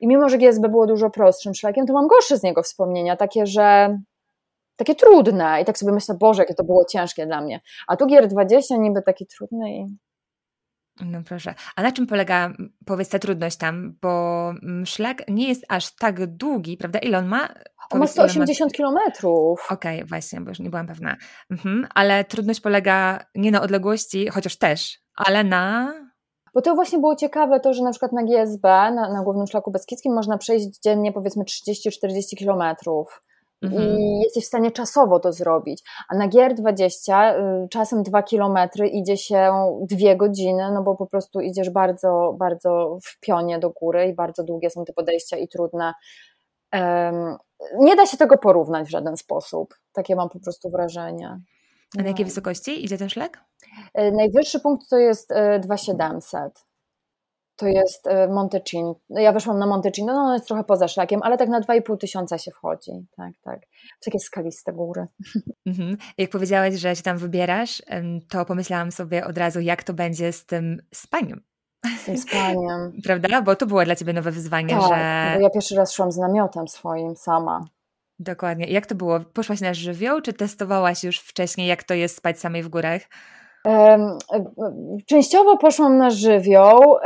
[0.00, 3.46] I mimo, że GSB było dużo prostszym szlakiem, to mam gorsze z niego wspomnienia, takie,
[3.46, 3.98] że
[4.76, 7.60] takie trudne i tak sobie myślę, Boże, jakie to było ciężkie dla mnie.
[7.86, 9.86] A tu GR20 niby taki trudny i...
[11.00, 11.54] No proszę.
[11.76, 12.52] A na czym polega,
[12.86, 13.98] powiedz, ta trudność tam?
[14.02, 14.52] Bo
[14.84, 16.98] szlak nie jest aż tak długi, prawda?
[16.98, 17.48] Ile on ma?
[17.90, 18.76] On ma 180 ma...
[18.76, 19.66] kilometrów.
[19.70, 21.16] Okej, okay, właśnie, bo już nie byłam pewna.
[21.50, 21.86] Mhm.
[21.94, 25.92] Ale trudność polega nie na odległości, chociaż też, ale na
[26.54, 29.70] bo to właśnie było ciekawe to, że na przykład na GSB, na, na głównym szlaku
[29.70, 33.22] beskidzkim można przejść dziennie powiedzmy 30-40 kilometrów.
[33.62, 34.00] Mhm.
[34.00, 35.82] I jesteś w stanie czasowo to zrobić.
[36.08, 37.32] A na GR20
[37.64, 42.98] y, czasem 2 kilometry idzie się 2 godziny, no bo po prostu idziesz bardzo, bardzo
[43.04, 45.92] w pionie do góry i bardzo długie są te podejścia i trudne.
[46.72, 47.36] Um,
[47.78, 49.74] nie da się tego porównać w żaden sposób.
[49.92, 51.40] Takie mam po prostu wrażenie.
[51.98, 52.28] A na jakiej no.
[52.28, 53.44] wysokości idzie ten szlak?
[53.94, 56.71] E, najwyższy punkt to jest 2700.
[57.56, 58.94] To jest e, Montecin.
[59.10, 62.38] Ja weszłam na Montecin, no, no jest trochę poza szlakiem, ale tak na 2,5 tysiąca
[62.38, 62.92] się wchodzi.
[63.16, 63.60] Tak, tak.
[64.04, 65.06] Takie skaliste góry.
[65.66, 65.96] Mhm.
[66.18, 67.82] Jak powiedziałaś, że się tam wybierasz,
[68.28, 71.42] to pomyślałam sobie od razu, jak to będzie z tym spaniem.
[71.98, 72.92] Z tym spaniem.
[73.04, 73.42] Prawda?
[73.42, 75.34] Bo to było dla Ciebie nowe wyzwanie, tak, że...
[75.36, 77.64] bo ja pierwszy raz szłam z namiotem swoim sama.
[78.18, 78.66] Dokładnie.
[78.66, 79.20] Jak to było?
[79.20, 83.02] Poszłaś na żywioł, czy testowałaś już wcześniej, jak to jest spać samej w górach?
[85.06, 86.96] Częściowo poszłam na żywioł.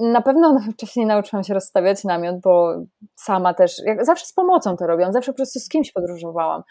[0.00, 2.74] Na pewno wcześniej nauczyłam się rozstawiać namiot, bo
[3.14, 6.62] sama też, jak zawsze z pomocą to robiłam, zawsze po prostu z kimś podróżowałam.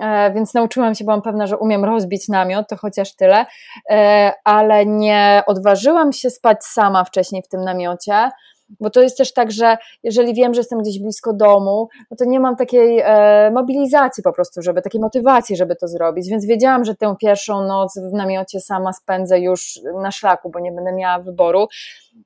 [0.00, 3.46] E, więc nauczyłam się, byłam pewna, że umiem rozbić namiot, to chociaż tyle,
[3.90, 8.30] e, ale nie odważyłam się spać sama wcześniej w tym namiocie
[8.80, 12.24] bo to jest też tak, że jeżeli wiem, że jestem gdzieś blisko domu, no to
[12.24, 16.84] nie mam takiej e, mobilizacji po prostu, żeby takiej motywacji, żeby to zrobić, więc wiedziałam,
[16.84, 21.18] że tę pierwszą noc w namiocie sama spędzę już na szlaku, bo nie będę miała
[21.18, 21.66] wyboru.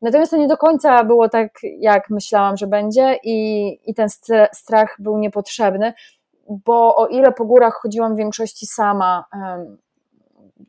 [0.02, 4.08] Natomiast to nie do końca było tak, jak myślałam, że będzie i, i ten
[4.52, 5.92] strach był niepotrzebny,
[6.48, 9.24] bo o ile po górach chodziłam w większości sama,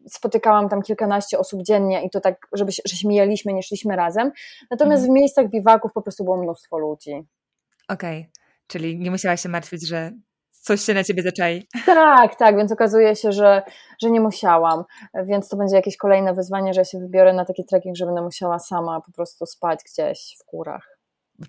[0.10, 4.32] spotykałam tam kilkanaście osób dziennie i to tak, żeby, że śmieliśmy, nie szliśmy razem.
[4.72, 5.12] Natomiast mhm.
[5.12, 7.28] w miejscach biwaków po prostu było mnóstwo ludzi.
[7.88, 8.32] Okej, okay.
[8.68, 10.12] czyli nie musiałaś się martwić, że
[10.52, 11.68] coś się na ciebie zaczai.
[11.86, 13.62] Tak, tak, więc okazuje się, że,
[14.02, 14.84] że nie musiałam,
[15.24, 18.60] więc to będzie jakieś kolejne wyzwanie, że się wybiorę na taki trekking, że będę musiała
[18.60, 20.97] sama po prostu spać gdzieś w górach.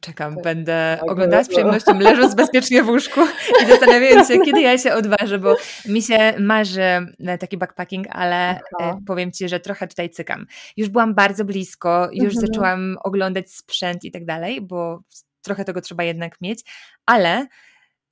[0.01, 3.21] Czekam, będę oglądać z przyjemnością, leżąc bezpiecznie w łóżku
[3.63, 6.83] i zastanawiając się, kiedy ja się odważę, bo mi się marzy
[7.27, 8.99] e, taki backpacking, ale e, Aha.
[9.07, 10.47] powiem Ci, że trochę tutaj cykam.
[10.77, 12.47] Już byłam bardzo blisko, już mhm.
[12.47, 15.03] zaczęłam oglądać sprzęt i tak dalej, bo
[15.43, 16.61] trochę tego trzeba jednak mieć,
[17.07, 17.47] ale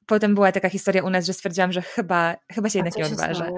[0.07, 3.53] potem była taka historia u nas, że stwierdziłam, że chyba, chyba się jednak nie odważę.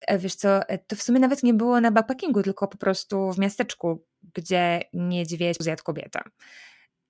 [0.00, 3.38] E, wiesz co, to w sumie nawet nie było na backpackingu, tylko po prostu w
[3.38, 6.20] miasteczku, gdzie niedźwiedź zjadł kobietę.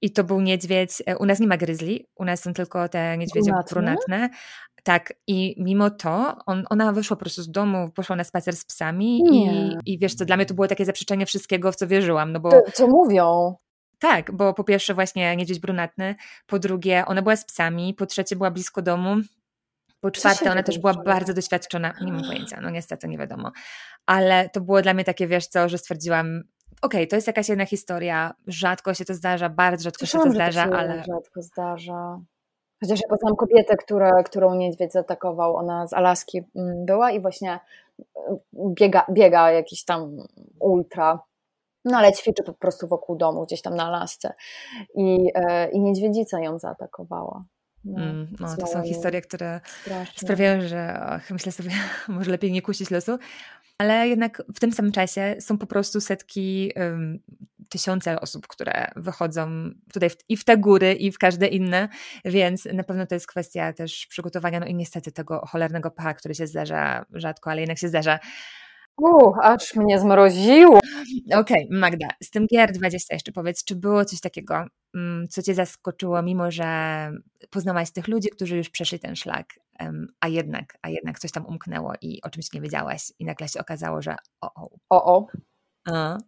[0.02, 3.18] I to był niedźwiedź, e, u nas nie ma gryzli, u nas są tylko te
[3.18, 3.74] niedźwiedzie brunatne.
[3.74, 4.28] brunatne.
[4.82, 8.64] Tak, i mimo to on, ona wyszła po prostu z domu, poszła na spacer z
[8.64, 9.50] psami i,
[9.86, 12.32] i wiesz co, dla mnie to było takie zaprzeczenie wszystkiego, w co wierzyłam.
[12.32, 13.56] No bo, to, co mówią?
[13.98, 16.14] Tak, bo po pierwsze właśnie niedźwiedź brunatny,
[16.46, 19.16] po drugie ona była z psami, po trzecie była blisko domu,
[20.00, 23.52] po czwarte ona też była bardzo doświadczona, nie mam pojęcia, no niestety nie wiadomo,
[24.06, 26.42] ale to było dla mnie takie, wiesz co, że stwierdziłam,
[26.82, 30.30] okej, okay, to jest jakaś jedna historia, rzadko się to zdarza, bardzo rzadko się to
[30.30, 31.04] zdarza, to ale...
[31.04, 32.20] rzadko zdarza.
[32.80, 37.60] Chociaż ja poznałam kobietę, która, którą niedźwiedź zaatakował, ona z Alaski mm, była i właśnie
[38.16, 38.38] mm,
[38.74, 40.16] biega, biega jakiś tam
[40.60, 41.18] ultra
[41.84, 44.34] No ale ćwiczy po prostu wokół domu, gdzieś tam na lasce.
[44.94, 47.44] I, e, i niedźwiedzica ją zaatakowała.
[47.84, 50.14] No, mm, no, to są historie, które straszne.
[50.20, 51.70] sprawiają, że och, myślę sobie,
[52.08, 53.18] może lepiej nie kusić losu,
[53.78, 57.18] ale jednak w tym samym czasie są po prostu setki, um,
[57.68, 61.88] tysiące osób, które wychodzą tutaj w, i w te góry, i w każde inne,
[62.24, 66.34] więc na pewno to jest kwestia też przygotowania, no i niestety tego cholernego pcha, który
[66.34, 68.18] się zdarza rzadko, ale jednak się zdarza.
[68.96, 70.78] Uch, aż mnie zmroziło.
[71.26, 75.54] Okej, okay, Magda, z tym GR20 jeszcze powiedz, czy było coś takiego, mm, co Cię
[75.54, 76.66] zaskoczyło, mimo że
[77.50, 79.46] poznałaś tych ludzi, którzy już przeszli ten szlak,
[80.20, 83.60] a jednak, a jednak coś tam umknęło i o czymś nie wiedziałaś i nagle się
[83.60, 84.70] okazało, że o, o.
[84.90, 85.26] O, o.
[85.90, 86.18] A?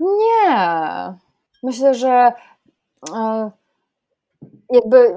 [0.00, 1.14] Nie.
[1.62, 2.32] Myślę, że
[3.14, 3.50] e,
[4.70, 5.14] jakby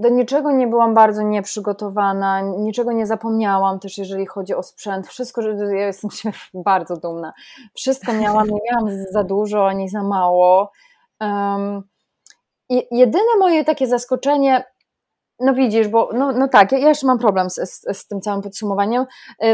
[0.00, 5.08] do niczego nie byłam bardzo nieprzygotowana, niczego nie zapomniałam też, jeżeli chodzi o sprzęt.
[5.08, 7.32] Wszystko, ja jestem się bardzo dumna.
[7.74, 10.72] Wszystko miałam, nie miałam za dużo ani za mało.
[11.20, 11.82] Um,
[12.90, 14.64] jedyne moje takie zaskoczenie,
[15.40, 18.42] no widzisz, bo no, no tak, ja, jeszcze mam problem z, z, z, tym całym
[18.42, 19.06] podsumowaniem.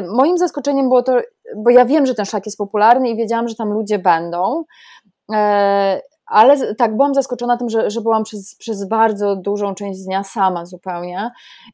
[0.09, 1.17] Moim zaskoczeniem było to,
[1.57, 4.65] bo ja wiem, że ten szlak jest popularny i wiedziałam, że tam ludzie będą.
[5.33, 10.25] E, ale tak, byłam zaskoczona tym, że, że byłam przez, przez bardzo dużą część dnia
[10.25, 11.31] sama zupełnie.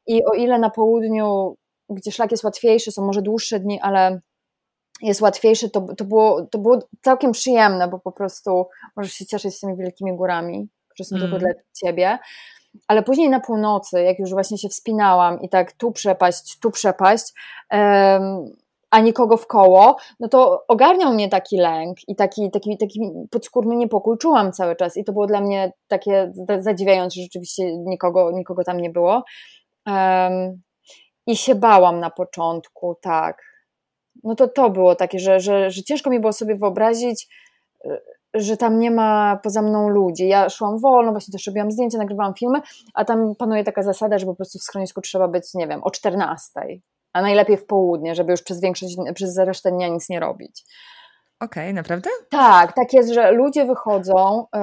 [0.06, 1.56] I o ile na południu,
[1.88, 4.20] gdzie szlak jest łatwiejszy, są może dłuższe dni, ale
[5.02, 9.54] jest łatwiejszy, to, to, było, to było całkiem przyjemne, bo po prostu możesz się cieszyć
[9.54, 11.28] z tymi wielkimi górami, które są mm.
[11.28, 12.18] tylko dla ciebie.
[12.88, 17.32] Ale później na północy, jak już właśnie się wspinałam i tak tu przepaść, tu przepaść,
[17.70, 18.52] um,
[18.92, 23.00] a nikogo w koło, no to ogarniał mnie taki lęk i taki, taki, taki
[23.30, 28.30] podskórny niepokój czułam cały czas i to było dla mnie takie zadziwiające, że rzeczywiście nikogo,
[28.32, 29.24] nikogo tam nie było.
[29.86, 30.62] Um,
[31.26, 33.42] I się bałam na początku, tak.
[34.24, 37.28] No to to było takie, że, że, że ciężko mi było sobie wyobrazić,
[38.34, 40.28] że tam nie ma poza mną ludzi.
[40.28, 42.60] Ja szłam wolno, właśnie też robiłam zdjęcia, nagrywałam filmy,
[42.94, 45.90] a tam panuje taka zasada, że po prostu w schronisku trzeba być, nie wiem, o
[45.90, 46.50] 14
[47.12, 50.64] a najlepiej w południe, żeby już przez większość, przez resztę dnia nic nie robić.
[51.40, 52.10] Okej, okay, naprawdę?
[52.30, 54.58] Tak, tak jest, że ludzie wychodzą y,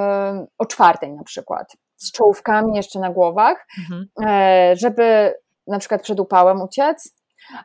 [0.58, 4.08] o czwartej na przykład, z czołówkami jeszcze na głowach, mhm.
[4.74, 5.34] y, żeby
[5.68, 7.20] na przykład przed upałem uciec,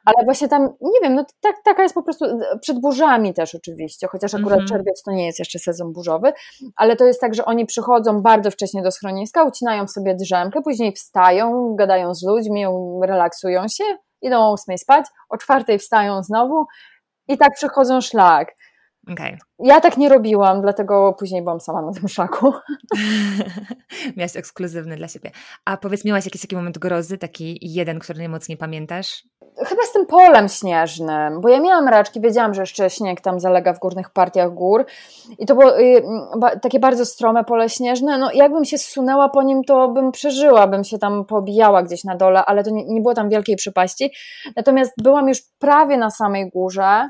[0.04, 2.24] ale właśnie tam, nie wiem, no tak, taka jest po prostu,
[2.60, 4.68] przed burzami też oczywiście, chociaż akurat mhm.
[4.68, 6.32] czerwiec to nie jest jeszcze sezon burzowy,
[6.76, 10.92] ale to jest tak, że oni przychodzą bardzo wcześnie do schroniska, ucinają sobie drzemkę, później
[10.92, 12.66] wstają, gadają z ludźmi,
[13.02, 13.84] relaksują się,
[14.24, 16.66] idą o ósmej spać, o czwartej wstają znowu
[17.28, 18.54] i tak przechodzą szlak.
[19.12, 19.38] Okay.
[19.58, 22.52] Ja tak nie robiłam, dlatego później byłam sama na tym szaku.
[24.16, 25.30] Miałaś ekskluzywny dla siebie.
[25.64, 29.22] A powiedz, miałaś jakiś taki moment grozy, taki jeden, który najmocniej pamiętasz?
[29.58, 33.72] Chyba z tym polem śnieżnym, bo ja miałam raczki, wiedziałam, że jeszcze śnieg tam zalega
[33.72, 34.84] w górnych partiach gór
[35.38, 36.02] i to było y,
[36.62, 40.84] takie bardzo strome pole śnieżne, no jakbym się zsunęła po nim, to bym przeżyła, bym
[40.84, 44.12] się tam pobijała gdzieś na dole, ale to nie, nie było tam wielkiej przepaści,
[44.56, 47.08] natomiast byłam już prawie na samej górze,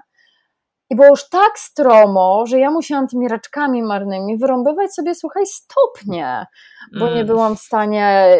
[0.94, 6.46] i było już tak stromo, że ja musiałam tymi raczkami marnymi wyrąbywać sobie, słuchaj, stopnie,
[6.92, 7.14] bo mm.
[7.14, 8.37] nie byłam w stanie,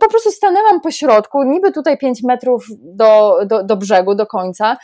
[0.00, 4.76] po prostu stanęłam po środku, niby tutaj 5 metrów do, do, do brzegu, do końca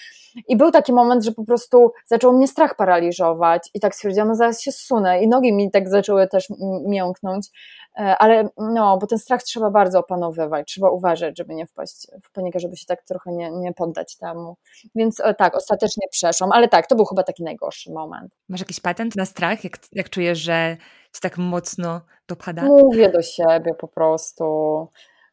[0.48, 4.34] i był taki moment, że po prostu zaczął mnie strach paraliżować i tak stwierdziłam, no
[4.34, 6.48] zaraz się zsunę i nogi mi tak zaczęły też
[6.86, 7.46] mięknąć,
[7.98, 12.32] e, ale no, bo ten strach trzeba bardzo opanowywać, trzeba uważać, żeby nie wpaść w
[12.32, 14.56] panikę, żeby się tak trochę nie, nie poddać temu.
[14.94, 18.32] Więc e, tak, ostatecznie przeszłam, ale tak, to był chyba taki najgorszy moment.
[18.48, 20.76] Masz jakiś patent na strach, jak, jak czujesz, że
[21.14, 22.62] ci tak mocno dopada?
[22.62, 24.44] Mówię do siebie po prostu.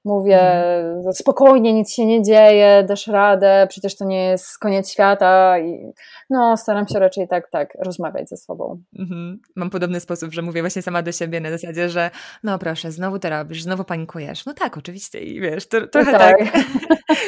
[0.06, 1.14] Mówię mhm.
[1.14, 5.60] spokojnie, nic się nie dzieje, dasz radę, przecież to nie jest koniec świata.
[5.60, 5.92] I
[6.30, 8.82] no, staram się raczej tak, tak rozmawiać ze sobą.
[9.00, 9.40] Mhm.
[9.56, 12.12] Mam podobny sposób, że mówię właśnie sama do siebie na zasadzie, że
[12.44, 14.46] no proszę, znowu to robisz, znowu panikujesz.
[14.46, 16.38] No tak, oczywiście i wiesz, to, trochę no tak.
[16.38, 16.66] tak.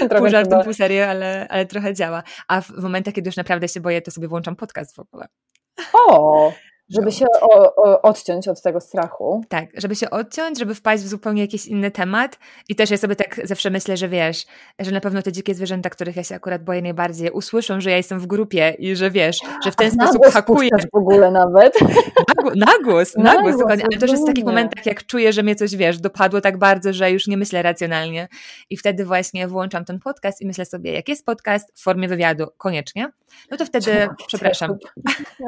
[0.20, 2.24] pół żartem, pół serio, ale, ale trochę działa.
[2.48, 5.28] A w momentach, kiedy już naprawdę się boję, to sobie włączam podcast w ogóle.
[5.94, 6.52] O!
[6.90, 7.12] Żeby no.
[7.12, 9.44] się o, o, odciąć od tego strachu.
[9.50, 12.40] Tak, żeby się odciąć, żeby wpaść w zupełnie jakiś inny temat.
[12.70, 14.46] I też ja sobie tak zawsze myślę, że wiesz,
[14.80, 17.98] że na pewno te dzikie zwierzęta, których ja się akurat boję najbardziej, usłyszą, że ja
[17.98, 20.70] jestem w grupie i że wiesz, że w ten sposób hakuję.
[20.94, 21.74] w ogóle nawet.
[22.56, 23.86] Nagłos, nagłos, dokładnie.
[23.92, 26.94] Ale też jest w takich momentach, jak czuję, że mnie coś, wiesz, dopadło tak bardzo,
[26.94, 28.28] że już nie myślę racjonalnie.
[28.70, 32.48] I wtedy właśnie włączam ten podcast i myślę sobie, jak jest podcast w formie wywiadu,
[32.58, 33.12] koniecznie,
[33.52, 34.78] no to wtedy, przepraszam,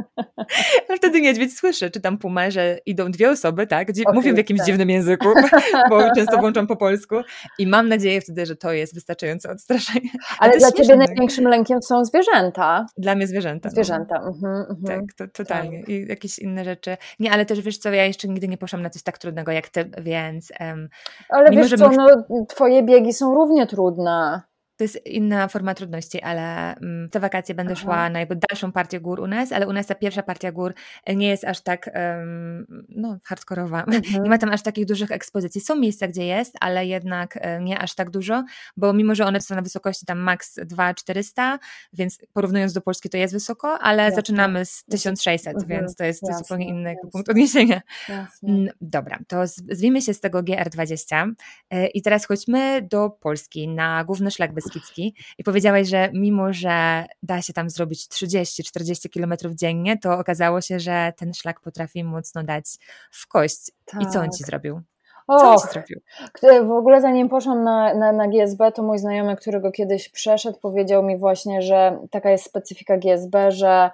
[0.89, 3.91] no wtedy nie niedźwiedź słyszy, czy tam puma, że idą dwie osoby, tak?
[3.91, 4.67] Dzi- mówią w jakimś tak.
[4.67, 5.27] dziwnym języku,
[5.89, 7.15] bo często włączam po polsku
[7.59, 10.09] i mam nadzieję wtedy, że to jest wystarczające odstraszenie.
[10.39, 12.85] Ale dla ciebie największym lękiem są zwierzęta.
[12.97, 13.69] Dla mnie zwierzęta.
[13.69, 13.73] no.
[13.73, 14.15] Zwierzęta.
[14.15, 14.83] Mhm, mhm.
[14.83, 15.83] Tak, to, totalnie.
[15.87, 16.97] I jakieś inne rzeczy.
[17.19, 19.69] Nie, ale też wiesz co, ja jeszcze nigdy nie poszłam na coś tak trudnego jak
[19.69, 20.89] ty, więc em,
[21.29, 24.41] Ale Mimo, wiesz co, no, twoje biegi są równie trudne.
[24.79, 27.81] To jest inna forma trudności, ale mm, te wakacje będę Aha.
[27.81, 30.73] szła na jakby dalszą partię gór u nas, ale u nas ta pierwsza partia gór
[31.15, 33.83] nie jest aż tak em, no, hardkorowa.
[33.99, 34.23] Mhm.
[34.23, 35.61] Nie ma tam aż takich dużych ekspozycji.
[35.61, 38.43] Są miejsca, gdzie jest, ale jednak e, nie aż tak dużo,
[38.77, 41.59] bo mimo, że one są na wysokości tam max 2400,
[41.93, 44.15] więc porównując do Polski to jest wysoko, ale Jasne.
[44.15, 45.67] zaczynamy z 1600, Mhm.
[45.81, 47.09] więc to jest Jasne, zupełnie inny jasne.
[47.11, 47.81] punkt odniesienia.
[48.09, 48.49] Jasne.
[48.49, 51.31] Mm, Dobra, to z- zwijmy się z tego GR20
[51.69, 57.05] e, i teraz chodźmy do Polski na główny szlak Beskidzki i powiedziałaś, że mimo, że
[57.23, 62.43] da się tam zrobić 30-40 kilometrów dziennie, to okazało się, że ten szlak potrafi mocno
[62.43, 62.65] dać
[63.11, 63.71] w kość.
[64.01, 64.35] I co on Tak.
[64.35, 64.81] ci zrobił?
[65.27, 69.35] Co on ci Och, W ogóle zanim poszłam na, na, na GSB, to mój znajomy,
[69.35, 73.91] którego kiedyś przeszedł, powiedział mi właśnie, że taka jest specyfika GSB, że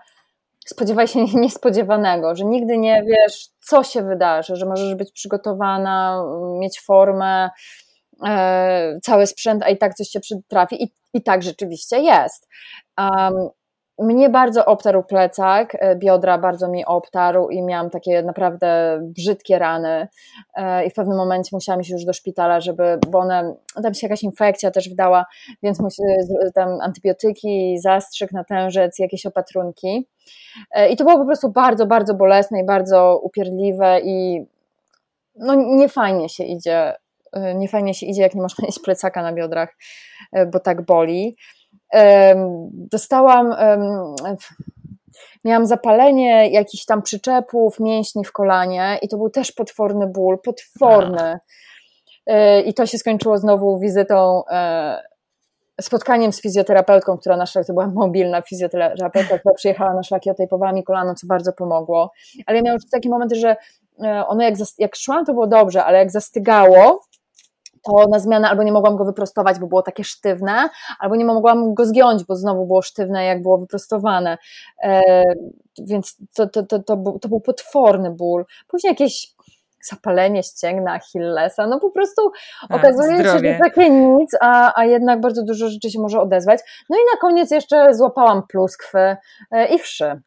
[0.66, 6.24] spodziewaj się niespodziewanego, że nigdy nie wiesz, co się wydarzy, że możesz być przygotowana,
[6.60, 7.50] mieć formę,
[9.04, 10.84] cały sprzęt, a i tak coś się przytrafi.
[10.84, 12.48] I, i tak rzeczywiście jest.
[13.00, 13.50] Um,
[14.00, 20.08] mnie bardzo obtarł plecak, e, biodra bardzo mi obtarł i miałam takie naprawdę brzydkie rany
[20.56, 24.08] e, i w pewnym momencie musiałam iść już do szpitala, żeby, bo one, tam się
[24.08, 25.26] jakaś infekcja też wdała,
[25.64, 25.80] więc
[26.56, 30.08] tam antybiotyki, zastrzyk, natężec, jakieś opatrunki.
[30.72, 34.46] E, I to było po prostu bardzo, bardzo bolesne i bardzo upierdliwe i
[35.36, 36.94] no nie fajnie się idzie,
[37.36, 39.76] e, nie fajnie się idzie, jak nie można mieć plecaka na biodrach,
[40.32, 41.38] e, bo tak boli.
[42.72, 43.56] Dostałam,
[45.44, 51.40] miałam zapalenie jakichś tam przyczepów, mięśni w kolanie i to był też potworny ból, potworny.
[52.26, 55.02] E, I to się skończyło znowu wizytą, e,
[55.82, 60.30] spotkaniem z fizjoterapeutką, która na szlak, to była mobilna fizjoterapeutka, która przyjechała na szlak i
[60.30, 62.12] otejpowała mi kolano, co bardzo pomogło.
[62.46, 63.56] Ale ja miałam już takie momenty, że
[64.04, 67.02] e, ono jak, jak szłam, to było dobrze, ale jak zastygało,
[67.86, 70.70] to na zmianę albo nie mogłam go wyprostować, bo było takie sztywne,
[71.00, 74.38] albo nie mogłam go zgiąć, bo znowu było sztywne, jak było wyprostowane.
[74.84, 75.02] E,
[75.82, 78.46] więc to, to, to, to, był, to był potworny ból.
[78.68, 79.36] Później jakieś
[79.90, 82.32] zapalenie ścięgna, Achillesa, no po prostu
[82.70, 86.60] A, okazuje się, że takie nic, a, a jednak bardzo dużo rzeczy się może odezwać.
[86.90, 89.18] No i na koniec jeszcze złapałam pluskwy
[89.52, 90.22] e, i wszy.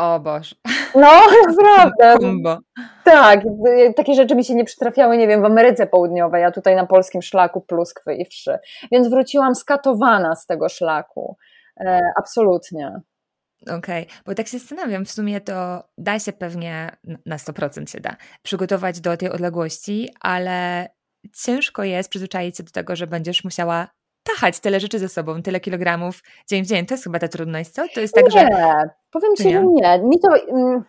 [0.00, 0.56] O Boże,
[0.94, 1.08] No,
[1.48, 2.18] naprawdę.
[2.18, 2.58] kumbo.
[3.04, 6.76] Tak, y, takie rzeczy mi się nie przytrafiały, nie wiem, w Ameryce Południowej, a tutaj
[6.76, 8.58] na polskim szlaku pluskwy i wszy.
[8.92, 11.36] Więc wróciłam skatowana z tego szlaku.
[11.80, 13.00] E, absolutnie.
[13.78, 18.16] Okej, bo tak się zastanawiam, w sumie to da się pewnie, na 100% się da,
[18.42, 20.88] przygotować do tej odległości, ale
[21.44, 23.88] ciężko jest przyzwyczaić się do tego, że będziesz musiała
[24.34, 26.86] tachać tyle rzeczy ze sobą, tyle kilogramów dzień w dzień.
[26.86, 27.82] To jest chyba ta trudność, co?
[27.94, 28.44] To jest tak, że...
[28.44, 28.74] Nie,
[29.10, 29.98] powiem Czy Ci, że nie.
[29.98, 30.28] Mi to...
[30.48, 30.84] mm,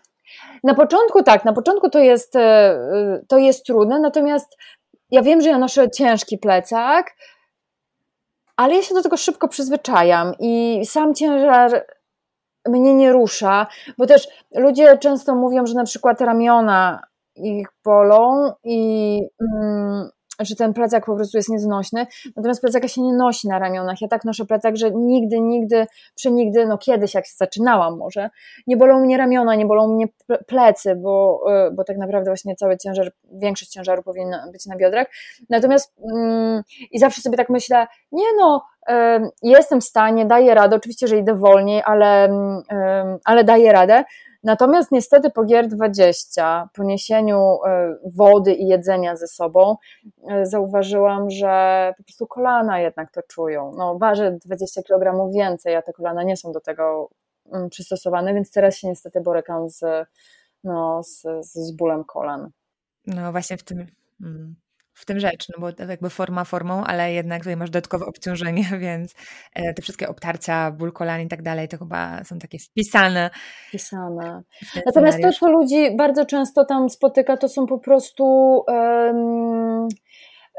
[0.63, 4.57] Na początku tak, na początku to jest, e, to jest trudne, natomiast
[5.11, 7.15] ja wiem, że ja noszę ciężki plecak,
[8.55, 11.85] ale ja się do tego szybko przyzwyczajam i sam ciężar
[12.69, 17.03] mnie nie rusza, bo też ludzie często mówią, że na przykład ramiona
[17.35, 20.09] ich bolą i mm,
[20.45, 24.01] że ten plecak po prostu jest nieznośny, natomiast plecaka się nie nosi na ramionach.
[24.01, 28.29] Ja tak noszę plecak, że nigdy, nigdy, przenigdy, no kiedyś jak zaczynałam może,
[28.67, 32.55] nie bolą mnie ramiona, nie bolą mnie ple- plecy, bo, y, bo tak naprawdę właśnie
[32.55, 35.07] cały ciężar, większość ciężaru powinna być na biodrach.
[35.49, 40.75] Natomiast mm, i zawsze sobie tak myślę, nie no, em, jestem w stanie, daję radę,
[40.75, 44.03] oczywiście, że idę wolniej, ale, em, ale daję radę.
[44.43, 49.75] Natomiast niestety po GR20, po niesieniu e, wody i jedzenia ze sobą,
[50.29, 53.71] e, zauważyłam, że po prostu kolana jednak to czują.
[53.77, 57.09] No, ważę 20 kg więcej, a te kolana nie są do tego
[57.51, 60.07] mm, przystosowane, więc teraz się niestety borykam z,
[60.63, 62.49] no, z, z bólem kolan.
[63.07, 63.87] No właśnie w tym,
[64.21, 64.55] mm,
[65.01, 68.63] w tym rzecz, no bo to jakby forma formą, ale jednak tutaj masz dodatkowe obciążenie,
[68.79, 69.15] więc
[69.53, 73.29] e, te wszystkie obtarcia, ból kolan i tak dalej, to chyba są takie wpisane
[73.71, 74.43] Pisane.
[74.65, 78.25] w ten Natomiast to, co ludzi bardzo często tam spotyka, to są po prostu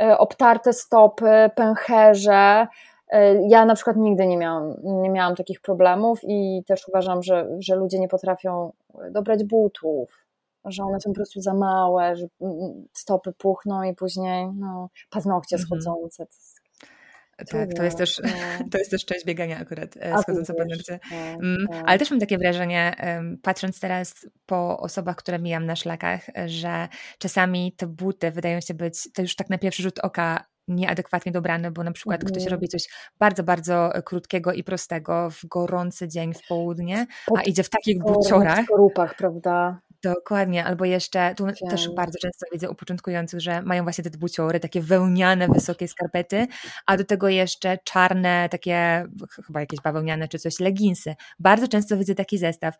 [0.00, 2.66] e, obtarte stopy, pęcherze.
[3.08, 7.48] E, Ja na przykład nigdy nie miałam, nie miałam takich problemów i też uważam, że,
[7.58, 8.72] że ludzie nie potrafią
[9.10, 10.24] dobrać butów,
[10.64, 15.56] że one są po prostu za małe, że mm, stopy puchną i później no, paznokcie
[15.56, 15.66] Mhm.
[15.66, 16.26] schodzące.
[17.50, 18.28] Tak, to jest, też, no.
[18.72, 21.00] to jest też część biegania akurat, e, schodząco po nurcie.
[21.10, 21.82] No, mm, no.
[21.86, 22.96] Ale też mam takie wrażenie,
[23.42, 24.14] patrząc teraz
[24.46, 26.88] po osobach, które mijam na szlakach, że
[27.18, 31.70] czasami te buty wydają się być, to już tak na pierwszy rzut oka nieadekwatnie dobrane,
[31.70, 32.50] bo na przykład ktoś mhm.
[32.50, 32.88] robi coś
[33.18, 37.06] bardzo, bardzo krótkiego i prostego w gorący dzień w południe,
[37.38, 38.60] a idzie w takich buciorach.
[38.60, 39.80] W skorupach, prawda?
[40.02, 41.54] Dokładnie, albo jeszcze, tu Wiem.
[41.70, 46.46] też bardzo często widzę u początkujących, że mają właśnie te buciory, takie wełniane, wysokie skarpety,
[46.86, 49.06] a do tego jeszcze czarne, takie
[49.46, 51.14] chyba jakieś bawełniane czy coś, leginsy.
[51.38, 52.74] Bardzo często widzę taki zestaw.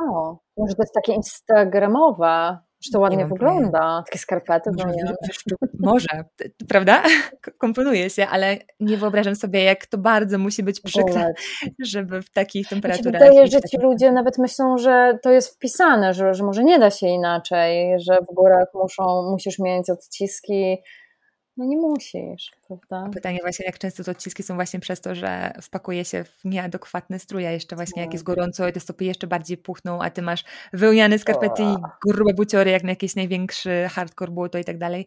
[0.00, 2.58] O, może to jest takie instagramowe.
[2.84, 4.70] Że to ładnie wygląda, takie skarpety.
[4.78, 5.14] Może,
[5.80, 6.24] może,
[6.68, 7.02] prawda?
[7.58, 11.34] Komponuje się, ale nie wyobrażam sobie, jak to bardzo musi być przykre,
[11.92, 13.22] żeby w takich temperaturach...
[13.22, 16.90] Wydaje, że ci ludzie nawet myślą, że to jest wpisane, że, że może nie da
[16.90, 20.76] się inaczej, że w górach muszą, musisz mieć odciski
[21.56, 23.10] no nie musisz, prawda?
[23.12, 27.18] Pytanie właśnie, jak często te odciski są właśnie przez to, że wpakuje się w nieadekwatne
[27.18, 28.36] strój, a jeszcze właśnie jak jest tak.
[28.36, 31.76] gorąco, te stopy jeszcze bardziej puchną, a ty masz wyłniane skarpety i
[32.08, 35.06] grube buciory, jak na jakiś największy hardcore błoto i tak dalej,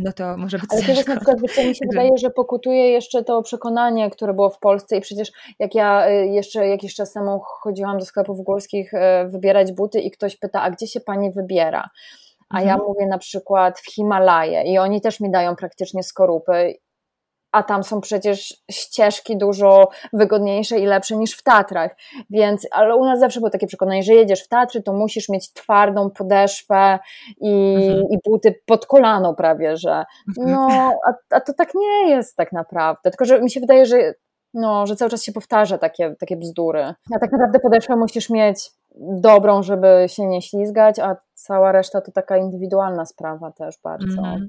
[0.00, 0.96] no to może być Ale ciężko.
[0.96, 4.96] też na przykład, mi się wydaje, że pokutuje jeszcze to przekonanie, które było w Polsce
[4.96, 9.72] i przecież jak ja y, jeszcze jakiś czas temu chodziłam do sklepów górskich y, wybierać
[9.72, 11.90] buty i ktoś pyta, a gdzie się pani wybiera?
[12.48, 12.68] A mhm.
[12.68, 16.74] ja mówię na przykład w Himalaje i oni też mi dają praktycznie skorupy,
[17.52, 21.96] a tam są przecież ścieżki dużo wygodniejsze i lepsze niż w Tatrach,
[22.30, 25.52] więc, ale u nas zawsze było takie przekonanie, że jedziesz w Tatry, to musisz mieć
[25.52, 26.98] twardą podeszwę
[27.40, 28.04] i, mhm.
[28.10, 30.04] i buty pod kolano prawie, że
[30.38, 30.50] mhm.
[30.50, 30.68] no,
[31.06, 34.14] a, a to tak nie jest tak naprawdę, tylko że mi się wydaje, że
[34.54, 36.82] no, że cały czas się powtarza takie, takie bzdury.
[37.14, 42.12] A tak naprawdę podeszwę musisz mieć dobrą, żeby się nie ślizgać, a cała reszta to
[42.12, 44.18] taka indywidualna sprawa też bardzo.
[44.18, 44.48] Mm.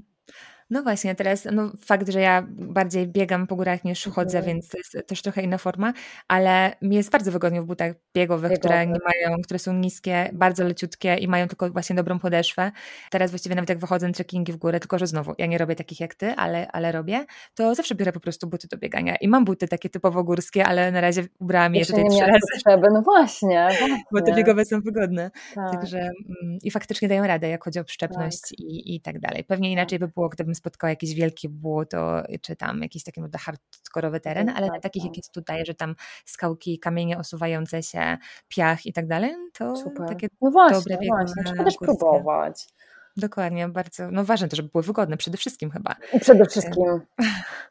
[0.70, 4.44] No właśnie, teraz no, fakt, że ja bardziej biegam po górach niż chodzę, mhm.
[4.44, 5.92] więc to jest też trochę inna forma,
[6.28, 8.58] ale mi jest bardzo wygodnie w butach biegowych, Biegowe.
[8.58, 12.72] które nie mają, które są niskie, bardzo leciutkie i mają tylko właśnie dobrą podeszwę.
[13.10, 15.76] Teraz właściwie nawet jak wychodzę na trekkingi w górę, tylko że znowu, ja nie robię
[15.76, 19.28] takich jak ty, ale, ale robię, to zawsze biorę po prostu buty do biegania i
[19.28, 22.40] mam buty takie typowo górskie, ale na razie ubrałam je tutaj trzy razy.
[22.54, 22.86] Potrzeby.
[22.92, 24.02] No właśnie, właśnie.
[24.12, 25.30] Bo te biegowe są wygodne.
[25.54, 25.72] Tak.
[25.72, 28.58] Także mm, i faktycznie dają radę, jak chodzi o przyczepność tak.
[28.58, 29.44] i, i tak dalej.
[29.44, 34.20] Pewnie inaczej by było, gdybym spotkała jakieś wielkie błoto, czy tam jakiś taki no, hardkorowy
[34.20, 35.94] teren, ale na takich jak jest tutaj, że tam
[36.24, 40.08] skałki, kamienie osuwające się, piach i tak dalej, to Super.
[40.08, 41.08] takie no właśnie, dobre biegi.
[41.08, 42.68] Właśnie, trzeba też próbować.
[43.16, 45.96] Dokładnie, bardzo, no ważne to, żeby były wygodne przede wszystkim chyba.
[46.20, 46.84] Przede wszystkim,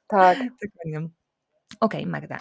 [0.07, 0.37] tak.
[0.63, 1.09] Dokładnie.
[1.79, 2.37] Okej, okay, Magda.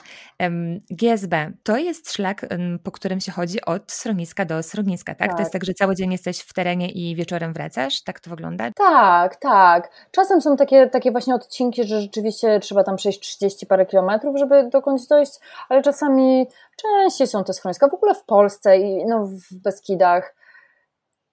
[0.91, 2.47] GSB to jest szlak,
[2.83, 5.29] po którym się chodzi od schroniska do schroniska, tak?
[5.29, 5.37] tak?
[5.37, 5.61] To jest tak.
[5.61, 8.03] tak, że cały dzień jesteś w terenie i wieczorem wracasz?
[8.03, 8.71] Tak to wygląda?
[8.77, 9.91] Tak, tak.
[10.11, 14.69] Czasem są takie, takie właśnie odcinki, że rzeczywiście trzeba tam przejść 30 parę kilometrów, żeby
[14.73, 15.33] dokądś dojść,
[15.69, 16.47] ale czasami
[16.77, 17.89] częściej są te schroniska.
[17.89, 20.35] W ogóle w Polsce i no, w Beskidach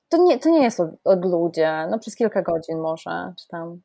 [0.09, 3.81] to nie, to nie jest od, od ludzie, no przez kilka godzin może, czy tam.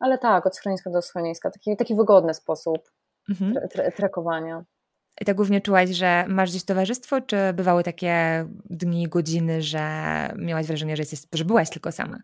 [0.00, 2.95] Ale tak, od schroniska do schroniska, taki, taki wygodny sposób
[3.28, 3.68] mhm.
[3.68, 4.64] tre, trekowania.
[5.20, 9.80] I tak głównie czułaś, że masz gdzieś towarzystwo, czy bywały takie dni, godziny, że
[10.38, 12.18] miałaś wrażenie, że, jesteś, że byłaś tylko sama?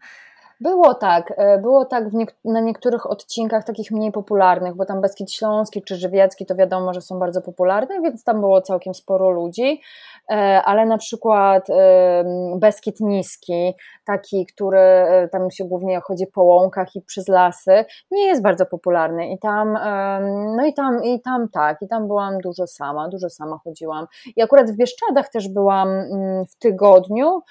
[0.63, 2.05] Było tak, e, było tak
[2.45, 7.01] na niektórych odcinkach takich mniej popularnych, bo tam Beskid Śląski czy Żywiecki to wiadomo, że
[7.01, 9.81] są bardzo popularne, więc tam było całkiem sporo ludzi,
[10.31, 11.67] e, ale na przykład
[12.57, 18.27] Beskid Niski, taki, który e, tam się głównie chodzi po łąkach i przez lasy, nie
[18.27, 19.29] jest bardzo popularny.
[19.29, 19.79] I tam,
[20.57, 24.07] no i tam, i tam tak, i tam byłam dużo sama, dużo sama chodziłam.
[24.37, 27.43] I akurat w Bieszczadach też byłam mm, w tygodniu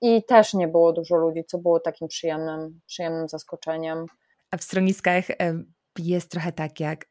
[0.00, 4.06] i też nie było dużo ludzi, co było takim przyjemnym, przyjemnym zaskoczeniem.
[4.50, 5.24] A w stroniskach
[5.98, 7.06] jest trochę tak jak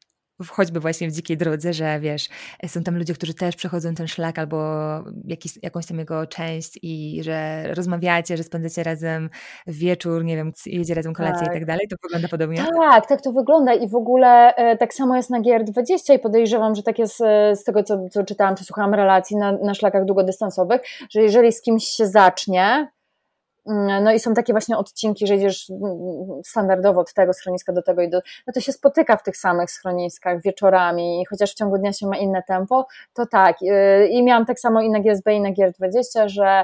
[0.46, 2.30] choćby właśnie w dzikiej drodze, że wiesz,
[2.68, 4.58] są tam ludzie, którzy też przechodzą ten szlak albo
[5.26, 9.30] jakiś, jakąś tam jego część i że rozmawiacie, że spędzacie razem
[9.68, 11.56] wieczór, nie wiem, jedzie razem kolację tak.
[11.56, 12.66] i tak dalej, to wygląda podobnie?
[12.80, 16.76] Tak, tak to wygląda i w ogóle e, tak samo jest na GR20 i podejrzewam,
[16.76, 20.06] że tak jest e, z tego, co, co czytałam, czy słuchałam relacji na, na szlakach
[20.06, 22.88] długodystansowych, że jeżeli z kimś się zacznie,
[24.02, 28.02] no i są takie właśnie odcinki, że idziesz mm, standardowo od tego schroniska do tego
[28.02, 31.94] i do, no to się spotyka w tych samych schroniskach wieczorami, chociaż w ciągu dnia
[31.94, 33.62] się ma inne tempo, to tak.
[33.62, 36.64] Y, I miałam tak samo i na GSB i na GR20, że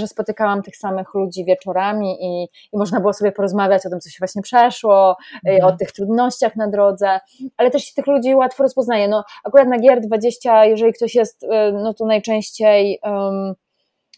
[0.00, 2.42] że spotykałam tych samych ludzi wieczorami i,
[2.72, 5.74] i można było sobie porozmawiać o tym, co się właśnie przeszło, y, mhm.
[5.74, 7.20] o tych trudnościach na drodze,
[7.56, 9.08] ale też się tych ludzi łatwo rozpoznaje.
[9.08, 13.54] No, akurat na GR20, jeżeli ktoś jest, y, no to najczęściej um,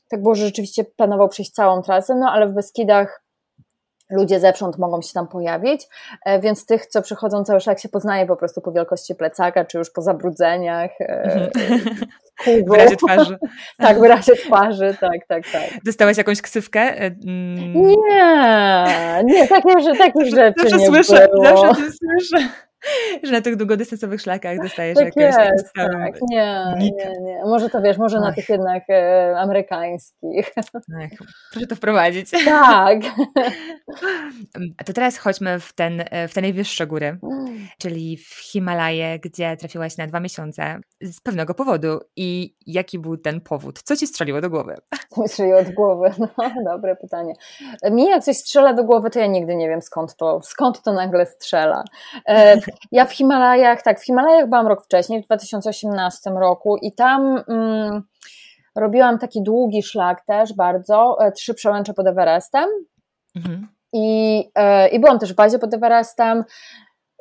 [0.08, 3.24] tak było, że rzeczywiście planował przejść całą trasę, no ale w Beskidach
[4.10, 5.88] ludzie zewsząd mogą się tam pojawić,
[6.26, 9.78] e, więc tych, co przychodzą cały szlak się poznaje po prostu po wielkości plecaka, czy
[9.78, 11.50] już po zabrudzeniach, e,
[12.68, 13.38] w razie twarzy.
[13.78, 15.84] tak, w razie twarzy, tak, tak, tak.
[15.84, 16.80] Dostałaś jakąś ksywkę?
[16.80, 17.72] E, mm.
[17.74, 21.44] Nie, nie, takich, takich rzeczy zawsze nie słyszę, było.
[21.44, 22.48] Zawsze to słyszę
[23.22, 26.14] że na tych długodystansowych szlakach dostajesz tak jakieś jest, tak.
[26.30, 27.42] Nie, nie, nie.
[27.44, 28.22] Może to wiesz, może Ach.
[28.22, 30.52] na tych jednak e, amerykańskich.
[30.56, 30.64] Ach,
[31.52, 32.30] proszę to wprowadzić.
[32.44, 32.98] Tak.
[34.86, 37.43] To teraz chodźmy w, ten, e, w te najwyższe góry, mm.
[37.78, 42.00] Czyli w Himalaje, gdzie trafiłaś na dwa miesiące z pewnego powodu.
[42.16, 43.82] I jaki był ten powód?
[43.82, 44.76] Co ci strzeliło do głowy?
[45.14, 46.10] Co mi strzeliło do głowy?
[46.36, 47.34] No, dobre pytanie.
[47.90, 50.92] Mi jak coś strzela do głowy, to ja nigdy nie wiem skąd to, skąd to
[50.92, 51.84] nagle strzela.
[52.28, 52.60] E,
[52.92, 58.02] ja w Himalajach, tak, w Himalajach byłam rok wcześniej, w 2018 roku i tam mm,
[58.76, 62.68] robiłam taki długi szlak też bardzo, e, trzy przełęcze pod Everestem
[63.36, 63.68] mhm.
[63.92, 66.44] I, e, i byłam też w bazie pod Everestem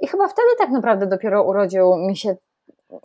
[0.01, 2.35] i chyba wtedy tak naprawdę dopiero urodził mi się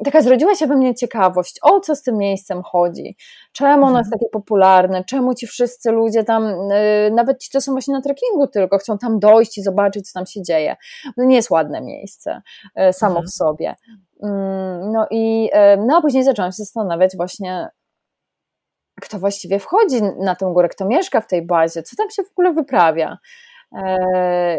[0.05, 3.17] taka zrodziła się we mnie ciekawość, o co z tym miejscem chodzi,
[3.53, 4.11] czemu ono jest mhm.
[4.11, 8.47] takie popularne, czemu ci wszyscy ludzie tam, yy, nawet ci, co są właśnie na trekkingu
[8.47, 10.77] tylko, chcą tam dojść i zobaczyć, co tam się dzieje.
[11.17, 12.43] To nie jest ładne miejsce
[12.77, 13.27] yy, samo mhm.
[13.27, 13.75] w sobie.
[14.23, 14.29] Yy,
[14.93, 17.69] no i y, no, a później zaczęłam się zastanawiać właśnie,
[19.01, 22.31] kto właściwie wchodzi na tę górę, kto mieszka w tej bazie, co tam się w
[22.31, 23.19] ogóle wyprawia.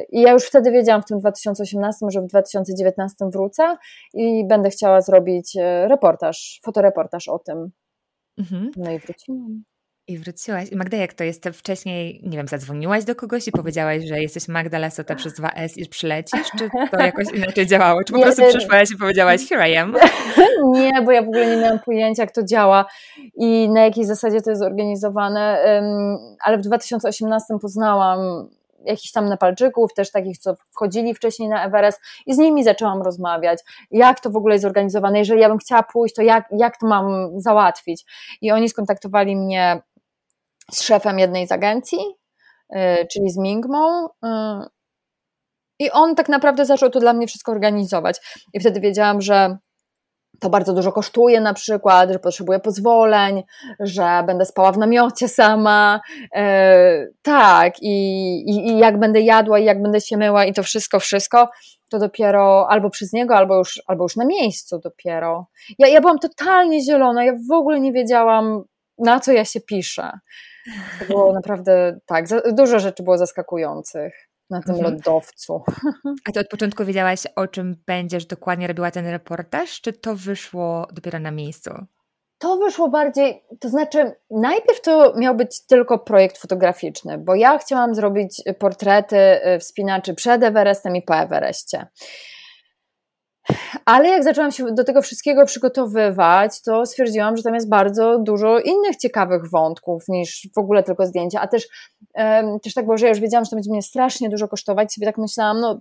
[0.10, 3.78] I ja już wtedy wiedziałam w tym 2018, że w 2019 wrócę
[4.14, 7.72] i będę chciała zrobić e, reportaż, fotoreportaż o tym.
[8.38, 8.72] Mhm.
[8.78, 9.64] No i wróciłam.
[10.08, 10.72] I wróciłaś.
[10.72, 11.50] Magda, jak to jest?
[11.54, 15.90] Wcześniej, nie wiem, zadzwoniłaś do kogoś i powiedziałaś, że jesteś Magda Lesota przez 2S i
[15.90, 16.52] przylecisz?
[16.58, 18.04] Czy to jakoś inaczej działało?
[18.04, 19.96] Czy po nie, prostu przyszłaś i powiedziałaś, here I am?
[20.74, 22.86] Nie, bo ja w ogóle nie miałam pojęcia, jak to działa
[23.36, 25.64] i na jakiej zasadzie to jest zorganizowane,
[26.44, 28.50] ale w 2018 poznałam
[28.86, 33.60] jakichś tam Nepalczyków, też takich, co wchodzili wcześniej na Everest i z nimi zaczęłam rozmawiać,
[33.92, 36.88] jak to w ogóle jest zorganizowane, jeżeli ja bym chciała pójść, to jak, jak to
[36.88, 38.06] mam załatwić.
[38.42, 39.82] I oni skontaktowali mnie
[40.72, 42.00] z szefem jednej z agencji,
[42.70, 44.30] yy, czyli z Mingmą, yy,
[45.80, 48.42] i on tak naprawdę zaczął to dla mnie wszystko organizować.
[48.54, 49.58] I wtedy wiedziałam, że
[50.40, 53.44] to bardzo dużo kosztuje na przykład, że potrzebuję pozwoleń,
[53.80, 56.02] że będę spała w namiocie sama,
[56.36, 60.64] e, tak, i, i, i, jak będę jadła, i jak będę się myła, i to
[60.64, 61.50] wszystko, wszystko,
[61.90, 65.48] to dopiero albo przez niego, albo już, albo już na miejscu dopiero.
[65.80, 68.64] Ja, ja byłam totalnie zielona, ja w ogóle nie wiedziałam,
[68.98, 70.12] na co ja się piszę.
[71.00, 74.94] To było naprawdę, tak, dużo rzeczy było zaskakujących na tym mhm.
[74.94, 75.64] lodowcu.
[76.26, 80.88] A ty od początku wiedziałaś, o czym będziesz dokładnie robiła ten reportaż, czy to wyszło
[80.92, 81.72] dopiero na miejscu?
[82.40, 87.96] To wyszło bardziej, to znaczy najpierw to miał być tylko projekt fotograficzny, bo ja chciałam
[87.96, 91.88] zrobić portrety y, wspinaczy przed Everestem i po Everestie.
[93.86, 98.60] Ale jak zaczęłam się do tego wszystkiego przygotowywać, to stwierdziłam, że tam jest bardzo dużo
[98.60, 101.42] innych ciekawych wątków niż w ogóle tylko zdjęcia.
[101.42, 101.68] A też,
[102.16, 104.94] um, też tak było, że ja już wiedziałam, że to będzie mnie strasznie dużo kosztować.
[104.94, 105.80] Sobie tak myślałam, no,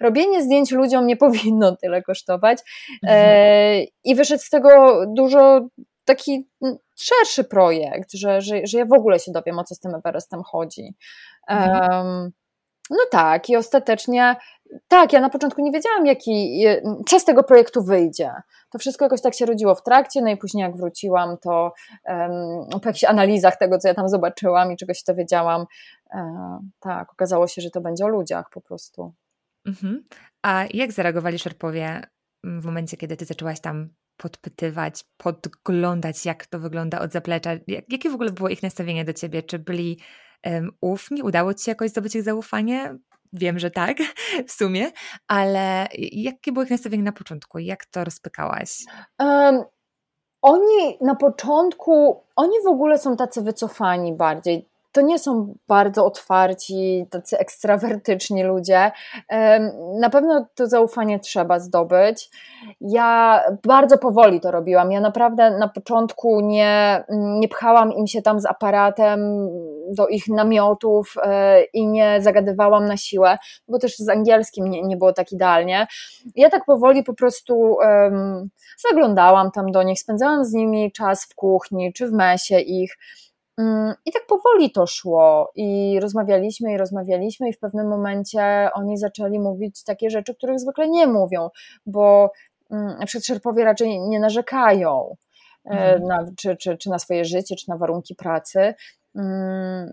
[0.00, 2.58] robienie zdjęć ludziom nie powinno tyle kosztować.
[3.02, 3.22] Mhm.
[3.22, 5.68] E, I wyszedł z tego dużo
[6.04, 6.48] taki
[6.96, 10.42] szerszy projekt, że, że, że ja w ogóle się dowiem, o co z tym Everestem
[10.42, 10.94] chodzi.
[11.48, 12.32] Um,
[12.90, 14.36] no tak, i ostatecznie
[14.88, 16.64] tak, ja na początku nie wiedziałam, jaki,
[17.06, 18.32] co z tego projektu wyjdzie.
[18.70, 21.72] To wszystko jakoś tak się rodziło w trakcie, no i później jak wróciłam, to
[22.04, 25.66] um, po jakichś analizach tego, co ja tam zobaczyłam i czegoś dowiedziałam,
[26.14, 29.12] e, tak, okazało się, że to będzie o ludziach po prostu.
[29.66, 30.04] Mhm.
[30.42, 32.02] A jak zareagowali Szerpowie
[32.44, 37.50] w momencie, kiedy ty zaczęłaś tam podpytywać, podglądać, jak to wygląda od zaplecza?
[37.66, 39.42] Jak, jakie w ogóle było ich nastawienie do ciebie?
[39.42, 39.98] Czy byli
[40.80, 41.22] ufni?
[41.22, 42.98] Udało ci się jakoś zdobyć ich zaufanie?
[43.32, 43.96] Wiem, że tak,
[44.48, 44.90] w sumie,
[45.28, 47.58] ale jakie było ich nastawienie na początku?
[47.58, 48.84] Jak to rozpykałaś?
[49.18, 49.62] Um,
[50.42, 57.06] oni na początku, oni w ogóle są tacy wycofani bardziej to nie są bardzo otwarci,
[57.10, 58.92] tacy ekstrawertyczni ludzie.
[60.00, 62.30] Na pewno to zaufanie trzeba zdobyć.
[62.80, 64.92] Ja bardzo powoli to robiłam.
[64.92, 69.48] Ja naprawdę na początku nie, nie pchałam im się tam z aparatem
[69.94, 73.38] do ich namiotów e, i nie zagadywałam na siłę,
[73.68, 75.86] bo też z angielskim nie, nie było tak idealnie.
[76.34, 78.48] Ja tak powoli po prostu um,
[78.88, 82.96] zaglądałam tam do nich, spędzałam z nimi czas w kuchni czy w mesie ich.
[83.58, 88.98] Mm, I tak powoli to szło i rozmawialiśmy i rozmawialiśmy i w pewnym momencie oni
[88.98, 91.50] zaczęli mówić takie rzeczy, których zwykle nie mówią,
[91.86, 92.30] bo
[92.70, 95.16] mm, na przykład Szerpowie raczej nie narzekają
[95.64, 96.02] e, mhm.
[96.02, 98.74] na, czy, czy, czy na swoje życie, czy na warunki pracy, Mm,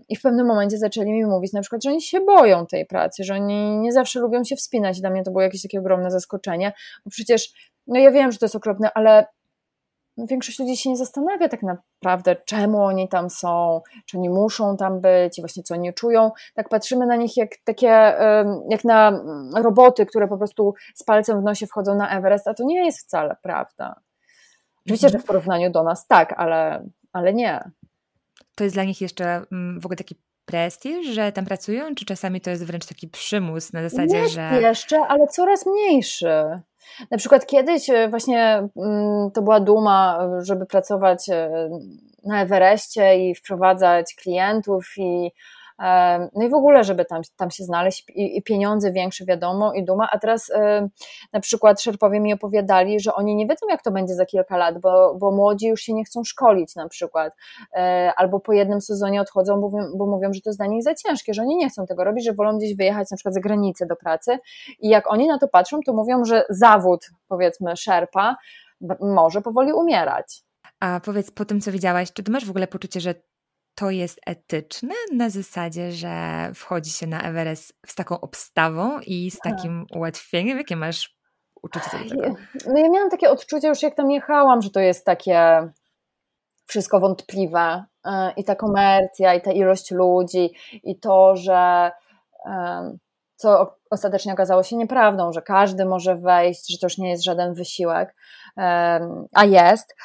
[0.08, 3.24] I w pewnym momencie zaczęli mi mówić na przykład, że oni się boją tej pracy,
[3.24, 5.00] że oni nie zawsze lubią się wspinać.
[5.00, 6.72] Dla mnie to było jakieś takie ogromne zaskoczenie,
[7.04, 7.52] bo przecież,
[7.86, 9.26] no ja wiem, że to jest okropne, ale
[10.18, 15.00] większość ludzi się nie zastanawia tak naprawdę, czemu oni tam są, czy oni muszą tam
[15.00, 16.30] być i właśnie co oni czują.
[16.54, 18.14] Tak patrzymy na nich jak takie,
[18.68, 22.54] jak na mm, roboty, które po prostu z palcem w nosie wchodzą na Everest, a
[22.54, 24.00] to nie jest wcale prawda.
[24.80, 27.70] Oczywiście, że w porównaniu do nas tak, ale, ale nie.
[28.54, 32.40] To jest dla nich jeszcze mm, w ogóle taki prestiż, że tam pracują, czy czasami
[32.40, 34.60] to jest wręcz taki przymus na zasadzie, jest że...
[34.62, 36.60] jeszcze, ale coraz mniejszy.
[37.10, 41.70] Na przykład kiedyś e, właśnie mm, to była duma, żeby pracować e,
[42.24, 45.30] na Everestie i wprowadzać klientów i
[46.34, 49.84] no i w ogóle, żeby tam, tam się znaleźć i, i pieniądze większe, wiadomo, i
[49.84, 50.08] duma.
[50.12, 50.52] A teraz
[51.32, 54.80] na przykład Szerpowie mi opowiadali, że oni nie wiedzą, jak to będzie za kilka lat,
[54.80, 57.32] bo, bo młodzi już się nie chcą szkolić na przykład,
[57.74, 60.94] e, albo po jednym sezonie odchodzą, bo, bo mówią, że to jest dla nich za
[60.94, 63.86] ciężkie, że oni nie chcą tego robić, że wolą gdzieś wyjechać na przykład za granicę
[63.86, 64.38] do pracy.
[64.80, 68.36] I jak oni na to patrzą, to mówią, że zawód, powiedzmy, Szerpa
[69.00, 70.44] może powoli umierać.
[70.80, 73.14] A powiedz po tym, co widziałaś, czy ty masz w ogóle poczucie, że
[73.74, 76.10] to jest etyczne na zasadzie, że
[76.54, 79.52] wchodzi się na Everest z taką obstawą i z tak.
[79.52, 80.58] takim ułatwieniem?
[80.58, 81.16] Jakie masz
[81.62, 82.34] uczucie tego?
[82.66, 85.68] No ja miałam takie odczucie już jak tam jechałam, że to jest takie
[86.66, 91.90] wszystko wątpliwe e, i ta komercja, i ta ilość ludzi, i to, że
[93.36, 97.54] co ostatecznie okazało się nieprawdą, że każdy może wejść, że to już nie jest żaden
[97.54, 98.14] wysiłek,
[99.32, 99.96] a jest.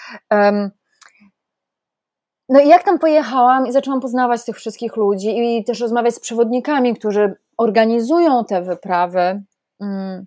[2.50, 6.20] No i jak tam pojechałam i zaczęłam poznawać tych wszystkich ludzi i też rozmawiać z
[6.20, 9.44] przewodnikami, którzy organizują te wyprawy,
[9.82, 10.26] mm,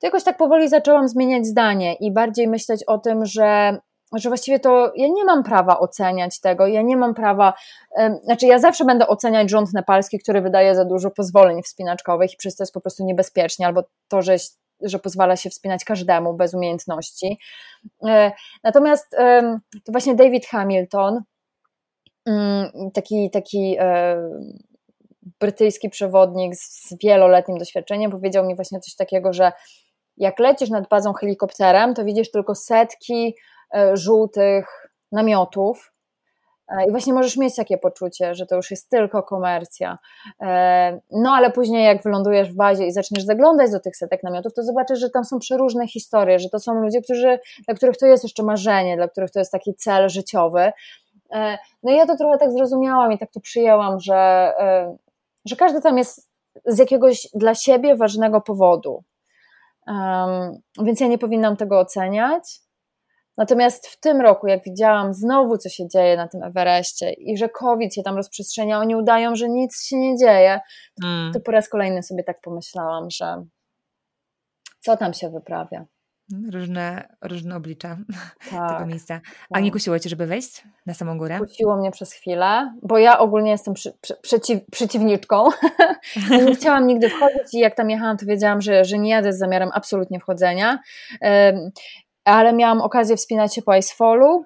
[0.00, 3.78] to jakoś tak powoli zaczęłam zmieniać zdanie i bardziej myśleć o tym, że,
[4.14, 7.52] że właściwie to ja nie mam prawa oceniać tego, ja nie mam prawa,
[8.24, 12.56] znaczy ja zawsze będę oceniać rząd nepalski, który wydaje za dużo pozwoleń wspinaczkowych i przez
[12.56, 14.36] to jest po prostu niebezpiecznie, albo to, że
[14.82, 17.38] że pozwala się wspinać każdemu bez umiejętności.
[18.08, 18.32] E,
[18.64, 19.16] natomiast
[19.84, 21.22] to właśnie David Hamilton,
[22.26, 24.16] mm, taki, taki e,
[25.40, 29.52] brytyjski przewodnik z wieloletnim doświadczeniem, powiedział mi właśnie coś takiego, że
[30.16, 33.34] jak lecisz nad bazą helikopterem, to widzisz tylko setki
[33.74, 35.91] e, żółtych namiotów,
[36.88, 39.98] I właśnie możesz mieć takie poczucie, że to już jest tylko komercja.
[40.40, 44.54] E, no ale później, jak wylądujesz w bazie i zaczniesz zaglądać do tych setek namiotów,
[44.54, 48.06] to zobaczysz, że tam są przeróżne historie, że to są ludzie, którzy, dla których to
[48.06, 50.72] jest jeszcze marzenie, dla których to jest taki cel życiowy.
[51.32, 54.52] E, no i ja to trochę tak zrozumiałam i tak to przyjęłam, że,
[55.44, 56.30] że każdy tam jest
[56.66, 59.04] z jakiegoś dla siebie ważnego powodu.
[60.82, 62.60] Więc ja nie powinnam tego oceniać.
[63.36, 67.48] Natomiast w tym roku, jak widziałam znowu, co się dzieje na tym Everestie i że
[67.48, 70.60] COVID się tam rozprzestrzenia, oni udają, że nic się nie dzieje,
[71.04, 71.32] mm.
[71.32, 73.44] to po raz kolejny sobie tak pomyślałam, że
[74.80, 75.86] co tam się wyprawia.
[76.52, 77.98] Różne, różne oblicza
[78.50, 79.20] tak, tego miejsca.
[79.50, 79.64] A tak.
[79.64, 81.38] nie kusiło Cię, żeby wejść na samą górę?
[81.38, 85.44] Kusiło mnie przez chwilę, bo ja ogólnie jestem przy, przy, przeciw, przeciwniczką.
[86.46, 89.38] nie chciałam nigdy wchodzić i jak tam jechałam, to wiedziałam, że, że nie jadę z
[89.38, 90.78] zamiarem absolutnie wchodzenia
[92.24, 94.44] ale miałam okazję wspinać się po Icefallu,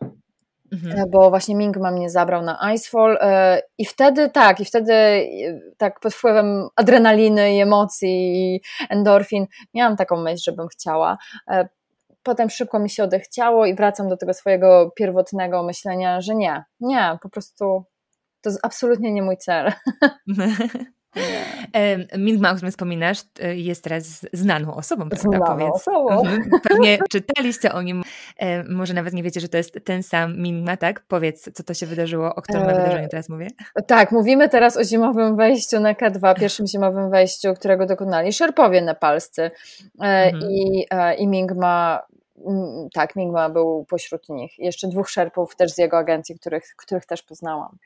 [0.72, 0.98] mhm.
[0.98, 5.26] E, bo właśnie Mingma mnie zabrał na Icefall e, i wtedy tak, i wtedy e,
[5.76, 11.18] tak pod wpływem adrenaliny i emocji i endorfin miałam taką myśl, żebym chciała.
[12.22, 17.18] Potem szybko mi się odechciało i wracam do tego swojego pierwotnego myślenia, że nie, nie,
[17.22, 17.84] po prostu
[18.40, 19.72] to jest absolutnie nie mój cel.
[22.18, 23.18] Ming o którym wspominasz,
[23.54, 25.28] jest teraz znaną osobą, prawda?
[25.28, 25.74] Znaną Powiedz.
[25.74, 26.20] osobą.
[26.20, 26.50] Mhm.
[26.68, 28.02] Pewnie czytaliście o nim,
[28.68, 31.00] może nawet nie wiecie, że to jest ten sam Mingma, tak?
[31.08, 32.66] Powiedz, co to się wydarzyło, o którym e...
[32.66, 33.48] wydarzeniu teraz mówię.
[33.86, 39.42] Tak, mówimy teraz o zimowym wejściu na K2, pierwszym zimowym wejściu, którego dokonali Szerpowie nepalscy.
[39.42, 39.50] E,
[40.00, 40.50] mhm.
[40.50, 42.02] I, e, I Mingma
[42.94, 44.58] tak, Mingma był pośród nich.
[44.58, 47.78] Jeszcze dwóch szerpów też z jego agencji, których, których też poznałam.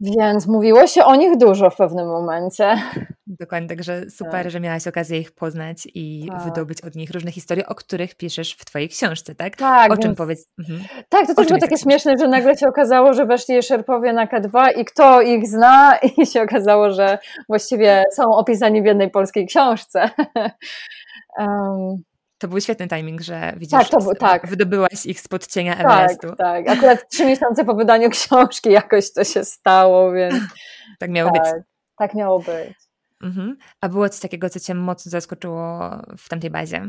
[0.00, 2.82] Więc mówiło się o nich dużo w pewnym momencie.
[3.26, 4.50] Dokładnie, także super, tak.
[4.50, 6.42] że miałaś okazję ich poznać i tak.
[6.42, 9.56] wydobyć od nich różne historie, o których piszesz w Twojej książce, tak?
[9.56, 9.92] Tak.
[9.92, 10.18] O czym więc...
[10.18, 10.48] powiedz?
[10.58, 10.80] Mhm.
[11.08, 14.78] Tak, to też było takie śmieszne, że nagle się okazało, że weszli szerpowie na K2
[14.80, 20.10] i kto ich zna i się okazało, że właściwie są opisani w jednej polskiej książce.
[21.38, 22.02] um,
[22.40, 24.46] To był świetny timing, że widzisz, tak, to tak.
[24.46, 26.28] wydobyłaś ich spod cienia tak, Everestu.
[26.28, 26.78] Tak, tak.
[26.78, 30.34] Akurat trzy miesiące po wydaniu książki jakoś to się stało, więc...
[31.00, 31.64] tak miało tak, być.
[31.96, 32.74] Tak miało być.
[33.22, 33.56] Mhm.
[33.80, 35.80] A było coś takiego, co Cię mocno zaskoczyło
[36.18, 36.86] w tamtej bazie?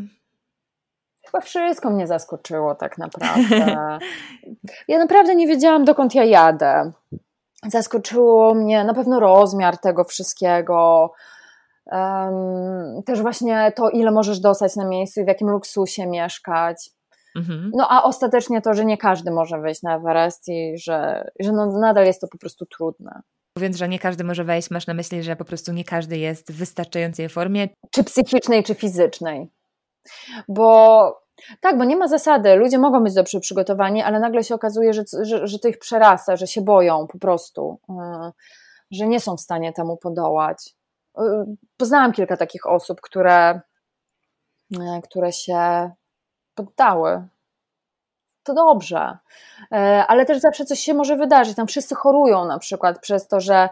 [1.26, 4.00] Chyba wszystko mnie zaskoczyło tak naprawdę.
[4.88, 6.92] ja naprawdę nie wiedziałam, dokąd ja jadę.
[7.68, 11.12] zaskoczyło mnie na pewno rozmiar tego wszystkiego.
[11.92, 16.90] Um, też właśnie to, ile możesz dostać na miejscu i w jakim luksusie mieszkać.
[17.36, 17.72] Mhm.
[17.76, 21.80] No a ostatecznie to, że nie każdy może wejść na Everest i że, że no,
[21.80, 23.22] nadal jest to po prostu trudne.
[23.58, 26.52] Mówiąc, że nie każdy może wejść, masz na myśli, że po prostu nie każdy jest
[26.52, 27.70] w wystarczającej formie?
[27.92, 29.52] Czy psychicznej, czy fizycznej.
[30.48, 31.22] Bo
[31.62, 32.56] tak, bo nie ma zasady.
[32.56, 36.36] Ludzie mogą być dobrze przygotowani, ale nagle się okazuje, że, że, że to ich przerasta,
[36.36, 37.96] że się boją po prostu, yy,
[38.92, 40.76] że nie są w stanie temu podołać.
[41.18, 43.62] Yy, poznałam kilka takich osób, które,
[44.70, 45.92] yy, które się
[46.56, 47.28] poddały.
[48.44, 49.18] To dobrze,
[50.08, 51.56] ale też zawsze coś się może wydarzyć.
[51.56, 53.70] Tam wszyscy chorują na przykład przez to, że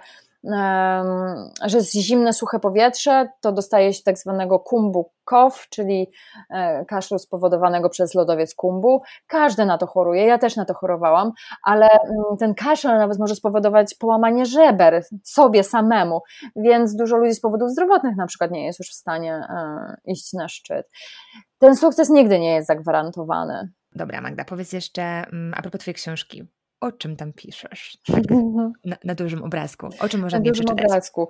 [1.66, 6.12] że jest zimne, suche powietrze, to dostaje się tak zwanego kumbu kow, czyli
[6.50, 9.02] e, kaszlu spowodowanego przez lodowiec kumbu.
[9.28, 11.32] Każdy na to choruje, ja też na to chorowałam,
[11.64, 16.22] ale mm, ten kaszel nawet może spowodować połamanie żeber sobie samemu,
[16.56, 20.34] więc dużo ludzi z powodów zdrowotnych na przykład nie jest już w stanie e, iść
[20.34, 20.90] na szczyt.
[21.58, 23.72] Ten sukces nigdy nie jest zagwarantowany.
[23.96, 26.48] Dobra, Magda, powiedz jeszcze mm, a propos Twojej książki
[26.82, 27.98] o czym tam piszesz?
[28.06, 28.24] Tak,
[28.86, 29.88] na, na, dużym obrazku.
[30.00, 30.86] O czym można na dużym przeczytać?
[30.86, 31.30] obrazku.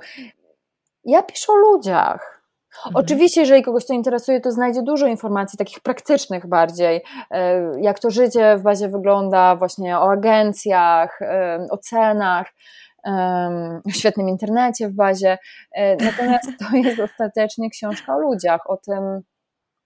[1.05, 2.39] Ja piszę o ludziach.
[2.77, 3.05] Mhm.
[3.05, 8.09] Oczywiście, jeżeli kogoś to interesuje, to znajdzie dużo informacji takich praktycznych bardziej, e, jak to
[8.09, 12.53] życie w bazie wygląda, właśnie o agencjach, e, o cenach,
[13.85, 15.37] w świetnym internecie w bazie.
[15.71, 19.21] E, natomiast to jest ostatecznie książka o ludziach, o tym,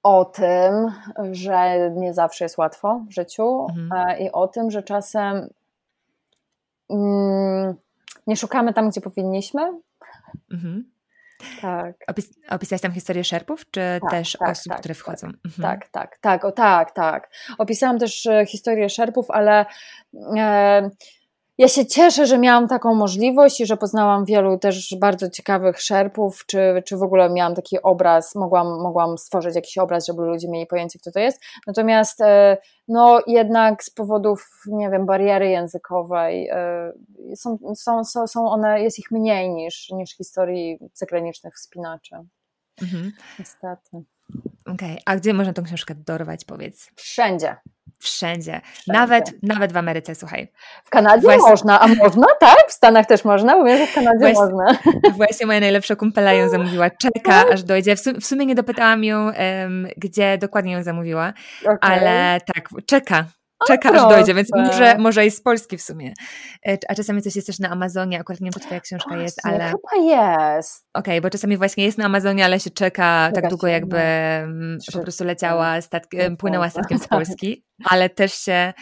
[0.03, 0.91] o tym,
[1.31, 4.19] że nie zawsze jest łatwo w życiu mhm.
[4.19, 5.49] i o tym, że czasem
[6.89, 7.75] mm,
[8.27, 9.61] nie szukamy tam, gdzie powinniśmy.
[10.51, 10.93] Mhm.
[11.61, 11.95] Tak.
[12.07, 15.27] Opis opisałeś tam historię szerpów, czy tak, też tak, osób, tak, które wchodzą?
[15.27, 15.79] Tak, mhm.
[15.79, 17.29] tak, tak, tak, o, tak, tak.
[17.57, 19.65] Opisałam też e, historię szerpów, ale
[20.37, 20.89] e,
[21.57, 26.45] ja się cieszę, że miałam taką możliwość i że poznałam wielu też bardzo ciekawych szerpów,
[26.45, 30.65] czy, czy w ogóle miałam taki obraz, mogłam, mogłam stworzyć jakiś obraz, żeby ludzie mieli
[30.65, 31.41] pojęcie, kto to jest.
[31.67, 36.91] Natomiast e, no jednak z powodów, nie wiem, bariery językowej e,
[37.35, 42.15] są, są, są, są one, jest ich mniej niż, niż historii zagranicznych wspinaczy.
[42.81, 43.11] Mhm.
[43.39, 44.03] Niestety.
[44.65, 44.97] Okej, okay.
[45.05, 46.91] a gdzie można tą książkę dorwać, powiedz?
[46.95, 47.55] Wszędzie.
[48.03, 48.61] Wszędzie.
[48.73, 48.99] Wszędzie.
[48.99, 50.51] Nawet, nawet w Ameryce, słuchaj.
[50.83, 51.49] W Kanadzie właśnie...
[51.49, 52.69] można, a można, tak?
[52.69, 54.79] W Stanach też można, bo wiem, że w Kanadzie właśnie, można.
[55.17, 56.89] Właśnie moja najlepsza kumpela ją zamówiła.
[56.89, 57.95] Czeka, aż dojdzie.
[57.95, 61.77] W, sum, w sumie nie dopytałam ją, um, gdzie dokładnie ją zamówiła, okay.
[61.81, 63.25] ale tak, czeka
[63.67, 66.13] czeka aż dojdzie, więc może, może i z Polski w sumie.
[66.67, 69.45] E, a czasami coś jest też na Amazonie, akurat nie wiem, czy twoja książka jest,
[69.45, 69.65] ale...
[69.65, 70.85] Chyba jest.
[70.93, 74.77] Okej, okay, bo czasami właśnie jest na Amazonie, ale się czeka tak długo, jakby mm,
[74.93, 78.73] po prostu leciała statkiem, płynęła statkiem z Polski, ale też się,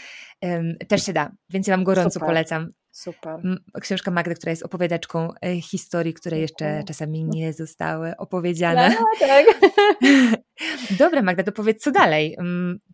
[0.87, 2.27] też się da, więc ja wam gorąco Super.
[2.27, 2.71] polecam.
[2.91, 3.39] Super.
[3.81, 8.89] Książka Magdy, która jest opowiadaczką e, historii, które jeszcze czasami nie zostały opowiedziane.
[8.99, 9.45] No, tak.
[10.99, 12.37] Dobra, Magda, to powiedz, co dalej?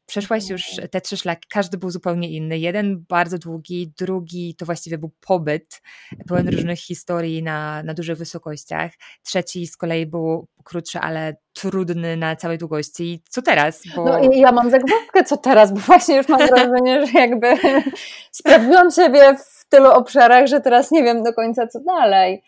[0.08, 2.60] Przeszłaś już te trzy szlaki, każdy był zupełnie inny.
[2.60, 5.82] Jeden bardzo długi, drugi to właściwie był pobyt,
[6.28, 8.92] pełen różnych historii na, na dużych wysokościach.
[9.24, 13.04] Trzeci z kolei był krótszy, ale trudny na całej długości.
[13.04, 13.84] I co teraz?
[13.96, 14.06] Bo...
[14.06, 17.48] No i ja mam zagwozdkę, co teraz, bo właśnie już mam wrażenie, że jakby
[18.32, 22.44] sprawdziłam siebie w tylu obszarach, że teraz nie wiem do końca, co dalej.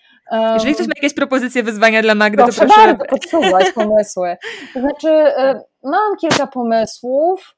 [0.53, 2.87] Jeżeli ktoś ma jakieś propozycje wyzwania dla Magdy, proszę to proszę.
[2.87, 4.37] bardzo podsuwać pomysły.
[4.73, 5.33] To znaczy,
[5.83, 7.55] mam kilka pomysłów.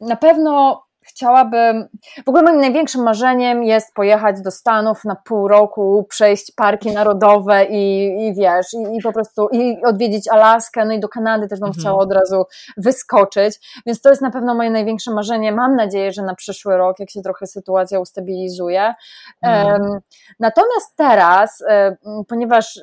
[0.00, 1.88] Na pewno chciałabym.
[2.26, 7.64] W ogóle moim największym marzeniem jest pojechać do Stanów na pół roku, przejść parki narodowe
[7.64, 11.60] i, i wiesz, i, i po prostu i odwiedzić Alaskę, no i do Kanady też
[11.60, 11.80] bym mhm.
[11.80, 12.44] chciała od razu
[12.76, 13.82] wyskoczyć.
[13.86, 15.52] Więc to jest na pewno moje największe marzenie.
[15.52, 18.94] Mam nadzieję, że na przyszły rok, jak się trochę sytuacja ustabilizuje.
[19.42, 19.82] Mhm.
[19.82, 20.00] Um,
[20.40, 21.64] natomiast teraz,
[22.06, 22.80] um, ponieważ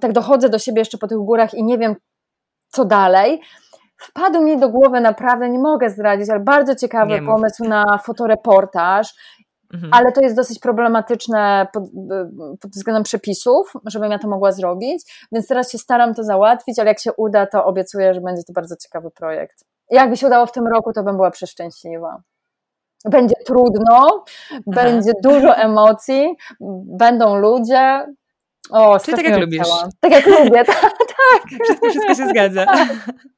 [0.00, 1.96] tak dochodzę do siebie jeszcze po tych górach i nie wiem,
[2.68, 3.40] co dalej
[3.96, 7.70] wpadł mi do głowy naprawdę, nie mogę zdradzić, ale bardzo ciekawy nie pomysł mów.
[7.70, 9.14] na fotoreportaż.
[9.74, 9.94] Mhm.
[9.94, 11.84] Ale to jest dosyć problematyczne pod,
[12.60, 16.88] pod, względem przepisów, żebym ja to mogła zrobić, więc teraz się staram to załatwić, ale
[16.88, 19.64] jak się uda, to obiecuję, że będzie to bardzo ciekawy projekt.
[19.90, 22.22] Jakby się udało w tym roku, to bym była przeszczęśliwa.
[23.04, 24.60] Będzie trudno, Aha.
[24.66, 26.36] będzie dużo emocji,
[26.98, 28.06] będą ludzie.
[28.70, 29.68] O, Czyli tak jak lubisz.
[30.00, 30.80] Tak jak lubię, tak.
[31.32, 31.42] tak.
[31.64, 32.66] Wszystko, wszystko się zgadza.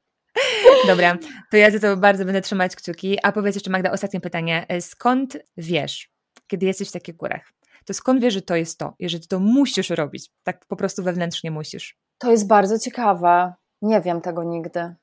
[0.87, 1.17] Dobra,
[1.51, 3.17] to ja za to bardzo będę trzymać kciuki.
[3.23, 4.65] A powiedz jeszcze Magda, ostatnie pytanie.
[4.79, 6.09] Skąd wiesz,
[6.47, 7.53] kiedy jesteś w takich górach?
[7.85, 10.29] To skąd wiesz, że to jest to i że to musisz robić?
[10.43, 11.97] Tak po prostu wewnętrznie musisz.
[12.17, 13.53] To jest bardzo ciekawe.
[13.81, 14.95] Nie wiem tego nigdy.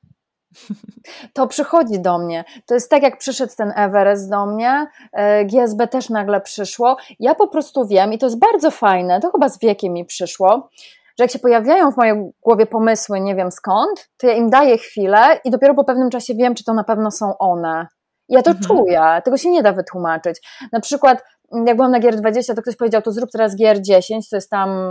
[1.33, 2.45] To przychodzi do mnie.
[2.66, 6.97] To jest tak, jak przyszedł ten Everest do mnie, e, GSB też nagle przyszło.
[7.20, 10.70] Ja po prostu wiem, i to jest bardzo fajne, to chyba z wiekiem mi przyszło,
[11.19, 14.79] że jak się pojawiają w mojej głowie pomysły, nie wiem skąd, to ja im daję
[14.79, 17.87] chwilę i dopiero po pewnym czasie wiem, czy to na pewno są one.
[18.29, 18.67] Ja to mhm.
[18.67, 20.49] czuję, tego się nie da wytłumaczyć.
[20.73, 21.25] Na przykład,
[21.67, 24.91] jak byłam na GR20, to ktoś powiedział, to zrób teraz GR10, to jest tam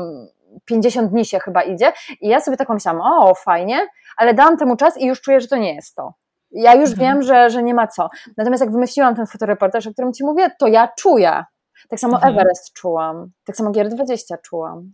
[0.65, 1.93] 50 dni się chyba idzie.
[2.21, 5.47] I ja sobie tak pomyślałam, o fajnie, ale dałam temu czas i już czuję, że
[5.47, 6.13] to nie jest to.
[6.51, 6.99] Ja już mhm.
[6.99, 8.09] wiem, że, że nie ma co.
[8.37, 11.43] Natomiast jak wymyśliłam ten fotoreportaż, o którym Ci mówię, to ja czuję.
[11.89, 12.33] Tak samo mhm.
[12.33, 14.93] Everest czułam, tak samo GR20 czułam.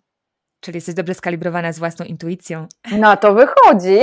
[0.61, 2.67] Czyli jesteś dobrze skalibrowana z własną intuicją.
[2.97, 3.99] Na to wychodzi.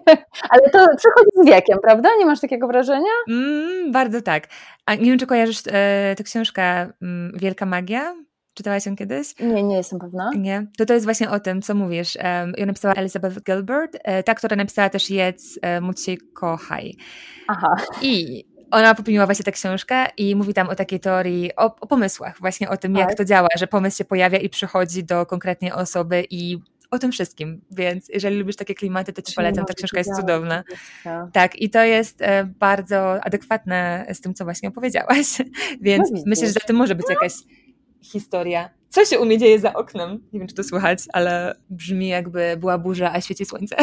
[0.50, 2.08] Ale to przychodzi z wiekiem, prawda?
[2.18, 3.10] Nie masz takiego wrażenia?
[3.30, 4.48] Mm, bardzo tak.
[4.86, 6.62] A nie wiem, czy kojarzysz e, tę książkę
[7.02, 8.14] mm, Wielka Magia?
[8.54, 9.38] Czytałaś ją kiedyś?
[9.40, 10.30] Nie, nie jestem pewna.
[10.36, 10.66] Nie?
[10.78, 12.16] To to jest właśnie o tym, co mówisz.
[12.16, 16.96] Um, ją napisała Elizabeth Gilbert, e, ta, która napisała też Jedz, e, módl się kochaj.
[17.48, 17.76] Aha.
[18.02, 22.40] I ona popełniła właśnie tę książkę i mówi tam o takiej teorii, o, o pomysłach,
[22.40, 23.08] właśnie o tym, tak.
[23.08, 26.58] jak to działa, że pomysł się pojawia i przychodzi do konkretnej osoby i
[26.90, 30.64] o tym wszystkim, więc jeżeli lubisz takie klimaty, to ci polecam, ta książka jest cudowna.
[31.32, 35.26] Tak, i to jest e, bardzo adekwatne z tym, co właśnie opowiedziałaś,
[35.80, 37.32] więc no myślę, że za tym może być jakaś
[38.02, 38.70] historia.
[38.88, 40.10] Co się u mnie dzieje za oknem?
[40.32, 43.76] Nie wiem, czy to słychać, ale brzmi jakby była burza, a świeci słońce.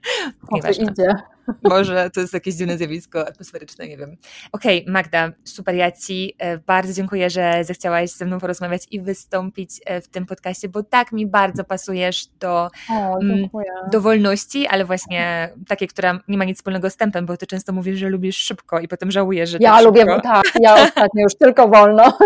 [0.52, 0.84] Nieważne.
[0.84, 1.14] idzie.
[1.62, 4.16] Może to jest jakieś dziwne zjawisko atmosferyczne, nie wiem.
[4.52, 9.00] Okej, okay, Magda, super, ja Ci e, bardzo dziękuję, że zechciałaś ze mną porozmawiać i
[9.00, 13.48] wystąpić e, w tym podcaście, bo tak mi bardzo pasujesz do, o, mm,
[13.92, 17.72] do wolności, ale właśnie takiej, która nie ma nic wspólnego z tempem, bo Ty często
[17.72, 20.20] mówisz, że lubisz szybko i potem żałujesz, że Ja tak lubię, szybko.
[20.20, 22.18] tak, ja ostatnio już tylko wolno.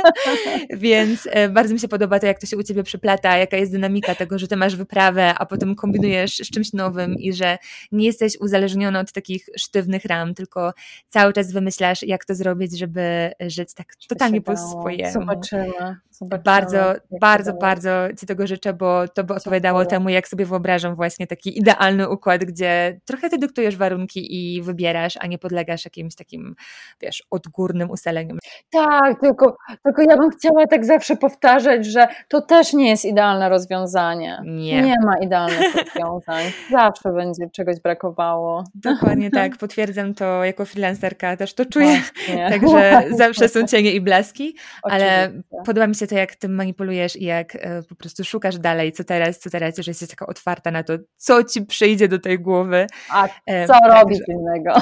[0.76, 3.72] Więc e, bardzo mi się podoba to, jak to się u Ciebie przyplata, jaka jest
[3.72, 7.58] dynamika tego, że Ty masz wyprawę, a potem kombinujesz z czymś nowym i że
[7.92, 10.72] nie jesteś uzależniona od takich sztywnych ram, tylko
[11.08, 15.12] cały czas wymyślasz, jak to zrobić, żeby żyć tak totalnie po swojemu.
[15.12, 15.96] Zobaczymy.
[16.10, 17.90] Zobaczymy, bardzo, bardzo, bardzo
[18.20, 22.44] Ci tego życzę, bo to by odpowiadało temu, jak sobie wyobrażam właśnie taki idealny układ,
[22.44, 26.54] gdzie trochę Ty dyktujesz warunki i wybierasz, a nie podlegasz jakimś takim,
[27.00, 28.38] wiesz, odgórnym ustaleniom.
[28.70, 33.48] Tak, tylko, tylko ja bym chciała tak zawsze powtarzać, że to też nie jest idealne
[33.48, 34.38] rozwiązanie.
[34.44, 34.82] Nie.
[34.82, 36.44] Nie ma idealnych rozwiązań.
[36.70, 38.33] Zawsze będzie czegoś brakowało.
[38.74, 42.02] Dokładnie tak, potwierdzam to jako freelancerka, też to czuję.
[42.50, 45.32] Także zawsze są cienie i blaski, ale
[45.66, 49.04] podoba mi się to, jak tym manipulujesz i jak e, po prostu szukasz dalej, co
[49.04, 52.86] teraz, co teraz, że jesteś taka otwarta na to, co ci przyjdzie do tej głowy.
[53.10, 54.72] A e, co e, robić innego.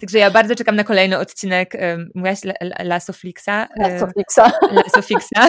[0.00, 1.74] Także ja bardzo czekam na kolejny odcinek.
[1.74, 2.38] E, mówiłaś
[2.84, 3.68] Lasoflixa?
[3.76, 4.52] Lasoflixa.
[4.72, 5.48] Lasoflixa.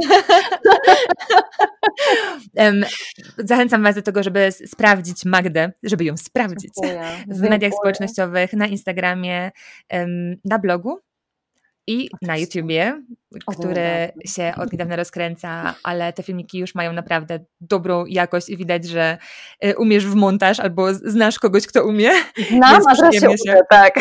[3.38, 6.72] Zachęcam Was do tego, żeby sprawdzić Magdę, żeby ją sprawdzić
[7.28, 9.52] w mediach społecznościowych, na Instagramie,
[10.46, 11.00] na blogu
[11.88, 13.02] i na YouTubie,
[13.48, 18.86] który się od niedawna rozkręca, ale te filmiki już mają naprawdę dobrą jakość i widać,
[18.86, 19.18] że
[19.66, 22.12] y, umiesz w montaż albo znasz kogoś, kto umie.
[22.50, 24.00] Znam, a teraz się, uczę, tak.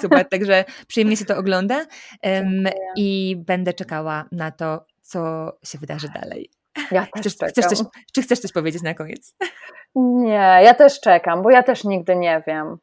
[0.00, 1.86] Super, także przyjemnie się to ogląda
[2.22, 6.50] um, i będę czekała na to, co się wydarzy dalej.
[6.90, 7.78] Ja też chcesz, chcesz coś,
[8.14, 9.34] czy chcesz coś powiedzieć na koniec?
[9.94, 12.78] Nie, ja też czekam, bo ja też nigdy nie wiem.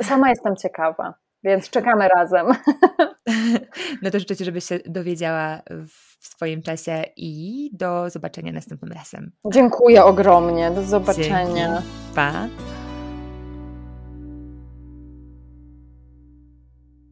[0.00, 1.14] sama jestem ciekawa.
[1.44, 2.46] Więc czekamy razem.
[4.02, 5.62] No to życzę Ci, żebyś się dowiedziała
[6.20, 9.32] w swoim czasie i do zobaczenia następnym razem.
[9.52, 10.70] Dziękuję ogromnie.
[10.70, 11.46] Do zobaczenia.
[11.46, 11.88] Dzięki.
[12.14, 12.48] Pa.